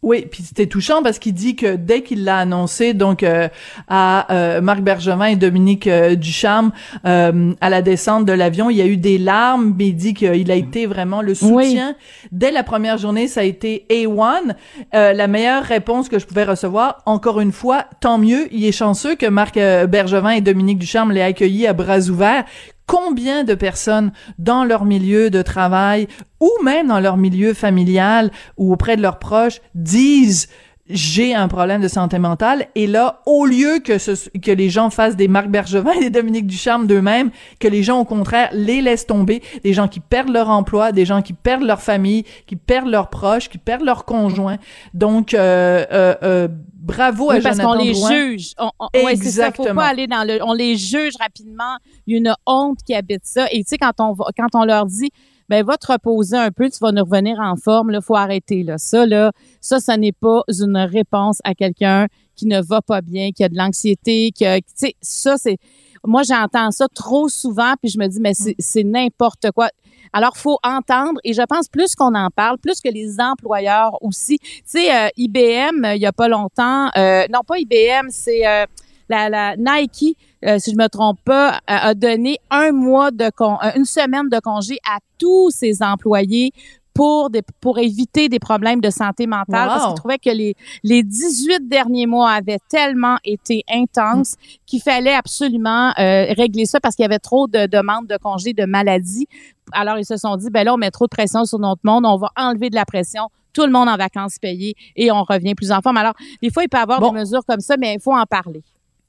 Oui, 0.00 0.26
puis 0.30 0.44
c'était 0.44 0.66
touchant 0.66 1.02
parce 1.02 1.18
qu'il 1.18 1.34
dit 1.34 1.56
que 1.56 1.74
dès 1.74 2.02
qu'il 2.02 2.22
l'a 2.22 2.38
annoncé 2.38 2.94
donc 2.94 3.24
euh, 3.24 3.48
à 3.88 4.32
euh, 4.32 4.60
Marc 4.60 4.80
Bergevin 4.80 5.26
et 5.26 5.34
Dominique 5.34 5.88
euh, 5.88 6.14
Ducharme 6.14 6.70
euh, 7.04 7.52
à 7.60 7.68
la 7.68 7.82
descente 7.82 8.24
de 8.24 8.32
l'avion, 8.32 8.70
il 8.70 8.76
y 8.76 8.82
a 8.82 8.86
eu 8.86 8.96
des 8.96 9.18
larmes, 9.18 9.74
mais 9.76 9.88
il 9.88 9.94
dit 9.94 10.14
qu'il 10.14 10.52
a 10.52 10.54
été 10.54 10.86
vraiment 10.86 11.20
le 11.20 11.34
soutien. 11.34 11.96
Dès 12.30 12.52
la 12.52 12.62
première 12.62 12.96
journée, 12.96 13.26
ça 13.26 13.40
a 13.40 13.42
été 13.42 13.86
A1, 13.90 14.54
euh, 14.94 15.12
la 15.12 15.26
meilleure 15.26 15.64
réponse 15.64 16.08
que 16.08 16.20
je 16.20 16.26
pouvais 16.26 16.44
recevoir. 16.44 17.02
Encore 17.04 17.40
une 17.40 17.52
fois, 17.52 17.86
tant 18.00 18.18
mieux, 18.18 18.46
il 18.52 18.64
est 18.64 18.72
chanceux 18.72 19.16
que 19.16 19.26
Marc 19.26 19.56
Bergevin 19.56 20.30
et 20.30 20.40
Dominique 20.40 20.78
Ducharme 20.78 21.10
l'aient 21.10 21.22
accueilli 21.22 21.66
à 21.66 21.72
bras 21.72 22.08
ouverts. 22.08 22.44
Combien 22.88 23.44
de 23.44 23.54
personnes 23.54 24.12
dans 24.38 24.64
leur 24.64 24.86
milieu 24.86 25.28
de 25.28 25.42
travail 25.42 26.08
ou 26.40 26.50
même 26.64 26.88
dans 26.88 27.00
leur 27.00 27.18
milieu 27.18 27.52
familial 27.52 28.30
ou 28.56 28.72
auprès 28.72 28.96
de 28.96 29.02
leurs 29.02 29.18
proches 29.18 29.60
disent 29.74 30.48
j'ai 30.88 31.34
un 31.34 31.48
problème 31.48 31.82
de 31.82 31.88
santé 31.88 32.18
mentale. 32.18 32.66
Et 32.74 32.86
là 32.86 33.20
au 33.26 33.44
lieu 33.44 33.80
que 33.84 33.98
ce, 33.98 34.28
que 34.30 34.50
les 34.50 34.70
gens 34.70 34.88
fassent 34.88 35.16
des 35.16 35.28
Marc 35.28 35.48
Bergevin 35.48 35.92
et 35.92 36.00
des 36.00 36.10
Dominique 36.10 36.46
Ducharme 36.46 36.86
d'eux-mêmes 36.86 37.30
que 37.60 37.68
les 37.68 37.82
gens 37.82 38.00
au 38.00 38.06
contraire 38.06 38.48
les 38.52 38.80
laissent 38.80 39.06
tomber 39.06 39.42
des 39.62 39.74
gens 39.74 39.86
qui 39.86 40.00
perdent 40.00 40.32
leur 40.32 40.48
emploi 40.48 40.92
des 40.92 41.04
gens 41.04 41.20
qui 41.20 41.34
perdent 41.34 41.64
leur 41.64 41.82
famille 41.82 42.24
qui 42.46 42.56
perdent 42.56 42.88
leurs 42.88 43.10
proches 43.10 43.50
qui 43.50 43.58
perdent 43.58 43.84
leurs 43.84 44.06
conjoints. 44.06 44.56
Donc 44.94 45.34
euh, 45.34 45.84
euh, 45.92 46.14
euh, 46.22 46.48
bravo 46.88 47.30
à 47.30 47.34
Oui, 47.36 47.40
parce 47.42 47.58
qu'on 47.58 47.74
les 47.74 47.92
Drouin. 47.92 48.10
juge. 48.10 48.52
On, 48.58 48.70
on, 48.80 48.88
ouais, 49.04 49.14
c'est 49.16 49.30
ça. 49.30 49.52
Faut 49.52 49.62
Exactement. 49.62 49.74
pas 49.82 49.86
aller 49.86 50.06
dans 50.06 50.26
le. 50.26 50.42
On 50.42 50.52
les 50.54 50.76
juge 50.76 51.12
rapidement. 51.20 51.76
Il 52.06 52.14
y 52.14 52.16
a 52.16 52.18
une 52.18 52.34
honte 52.46 52.78
qui 52.84 52.94
habite 52.94 53.22
ça. 53.24 53.46
Et 53.52 53.62
tu 53.62 53.68
sais, 53.68 53.78
quand 53.78 53.92
on 54.00 54.12
va, 54.12 54.26
quand 54.36 54.48
on 54.54 54.64
leur 54.64 54.86
dit, 54.86 55.10
ben 55.48 55.64
va 55.64 55.76
te 55.76 55.90
reposer 55.92 56.36
un 56.36 56.50
peu, 56.50 56.68
tu 56.68 56.78
vas 56.80 56.92
nous 56.92 57.04
revenir 57.04 57.38
en 57.40 57.56
forme. 57.56 57.90
Là, 57.90 58.00
faut 58.00 58.16
arrêter 58.16 58.62
là. 58.64 58.76
Ça 58.78 59.06
là, 59.06 59.32
ça, 59.60 59.80
ça 59.80 59.96
n'est 59.96 60.12
pas 60.12 60.42
une 60.48 60.76
réponse 60.76 61.38
à 61.44 61.54
quelqu'un 61.54 62.06
qui 62.36 62.46
ne 62.46 62.60
va 62.60 62.82
pas 62.82 63.00
bien, 63.00 63.30
qui 63.32 63.44
a 63.44 63.48
de 63.48 63.56
l'anxiété, 63.56 64.30
qui 64.34 64.44
a, 64.44 64.58
tu 64.60 64.66
sais, 64.74 64.94
ça 65.00 65.36
c'est. 65.36 65.58
Moi, 66.04 66.22
j'entends 66.22 66.70
ça 66.70 66.86
trop 66.94 67.28
souvent, 67.28 67.74
puis 67.82 67.90
je 67.90 67.98
me 67.98 68.06
dis, 68.06 68.20
mais 68.20 68.34
c'est 68.34 68.54
c'est 68.58 68.84
n'importe 68.84 69.50
quoi. 69.52 69.68
Alors, 70.12 70.36
faut 70.36 70.58
entendre, 70.62 71.20
et 71.24 71.32
je 71.32 71.42
pense 71.42 71.68
plus 71.68 71.94
qu'on 71.94 72.14
en 72.14 72.30
parle, 72.30 72.58
plus 72.58 72.80
que 72.80 72.88
les 72.88 73.20
employeurs 73.20 74.02
aussi. 74.02 74.38
Tu 74.38 74.62
sais, 74.64 74.94
euh, 74.94 75.08
IBM, 75.16 75.84
euh, 75.84 75.94
il 75.94 76.02
y 76.02 76.06
a 76.06 76.12
pas 76.12 76.28
longtemps, 76.28 76.90
euh, 76.96 77.26
non 77.32 77.40
pas 77.46 77.58
IBM, 77.58 78.08
c'est 78.10 78.46
euh, 78.46 78.66
la, 79.08 79.28
la 79.28 79.56
Nike, 79.56 80.16
si 80.58 80.70
je 80.70 80.76
me 80.76 80.86
trompe 80.88 81.18
pas, 81.24 81.60
a, 81.66 81.94
donné 81.94 82.38
un 82.50 82.72
mois 82.72 83.10
de 83.10 83.30
con, 83.34 83.58
une 83.74 83.84
semaine 83.84 84.28
de 84.28 84.38
congé 84.38 84.78
à 84.88 84.98
tous 85.18 85.50
ses 85.50 85.82
employés 85.82 86.52
pour 86.98 87.30
des, 87.30 87.42
pour 87.60 87.78
éviter 87.78 88.28
des 88.28 88.40
problèmes 88.40 88.80
de 88.80 88.90
santé 88.90 89.28
mentale 89.28 89.68
parce 89.68 89.82
Wow. 89.84 89.88
qu'ils 89.90 89.98
trouvaient 90.00 90.18
que 90.18 90.30
les 90.30 90.56
les 90.82 91.04
18 91.04 91.68
derniers 91.68 92.06
mois 92.06 92.32
avaient 92.32 92.58
tellement 92.68 93.18
été 93.24 93.62
intenses 93.72 94.34
qu'il 94.66 94.82
fallait 94.82 95.14
absolument 95.14 95.90
euh, 95.96 96.26
régler 96.36 96.64
ça 96.66 96.80
parce 96.80 96.96
qu'il 96.96 97.04
y 97.04 97.06
avait 97.06 97.20
trop 97.20 97.46
de 97.46 97.66
demandes 97.66 98.08
de 98.08 98.16
congés 98.16 98.52
de 98.52 98.64
maladie. 98.64 99.28
Alors 99.70 99.96
ils 99.98 100.04
se 100.04 100.16
sont 100.16 100.34
dit 100.34 100.50
ben 100.50 100.64
là 100.64 100.74
on 100.74 100.76
met 100.76 100.90
trop 100.90 101.04
de 101.04 101.10
pression 101.18 101.44
sur 101.44 101.60
notre 101.60 101.82
monde, 101.84 102.04
on 102.04 102.16
va 102.16 102.30
enlever 102.36 102.68
de 102.68 102.74
la 102.74 102.84
pression, 102.84 103.28
tout 103.52 103.64
le 103.64 103.70
monde 103.70 103.88
en 103.88 103.96
vacances 103.96 104.38
payées 104.40 104.74
et 104.96 105.12
on 105.12 105.22
revient 105.22 105.54
plus 105.54 105.70
en 105.70 105.80
forme. 105.82 105.98
Alors 105.98 106.14
des 106.42 106.50
fois 106.50 106.64
il 106.64 106.68
peut 106.68 106.78
y 106.78 106.80
avoir 106.80 106.98
Bon. 107.00 107.12
des 107.12 107.20
mesures 107.20 107.44
comme 107.46 107.60
ça 107.60 107.76
mais 107.78 107.94
il 107.94 108.00
faut 108.00 108.12
en 108.12 108.26
parler. 108.26 108.62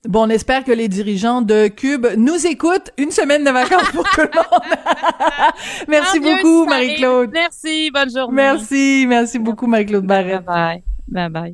Bon, 0.07 0.27
on 0.27 0.29
espère 0.29 0.63
que 0.63 0.71
les 0.71 0.87
dirigeants 0.87 1.41
de 1.41 1.67
Cube 1.67 2.07
nous 2.17 2.47
écoutent. 2.47 2.91
Une 2.97 3.11
semaine 3.11 3.43
de 3.43 3.49
vacances 3.49 3.91
pour 3.91 4.09
tout 4.09 4.21
le 4.21 4.29
monde. 4.33 4.77
merci 5.89 6.19
beaucoup, 6.19 6.65
Marie-Claude. 6.65 7.31
Merci, 7.33 7.91
bonne 7.91 8.09
journée. 8.09 8.35
Merci, 8.35 9.05
merci 9.07 9.39
beaucoup, 9.39 9.67
Marie-Claude 9.67 10.05
Barrette. 10.05 10.45
Bye 10.45 10.83
bye. 11.09 11.29
Bye 11.29 11.29
bye. 11.29 11.53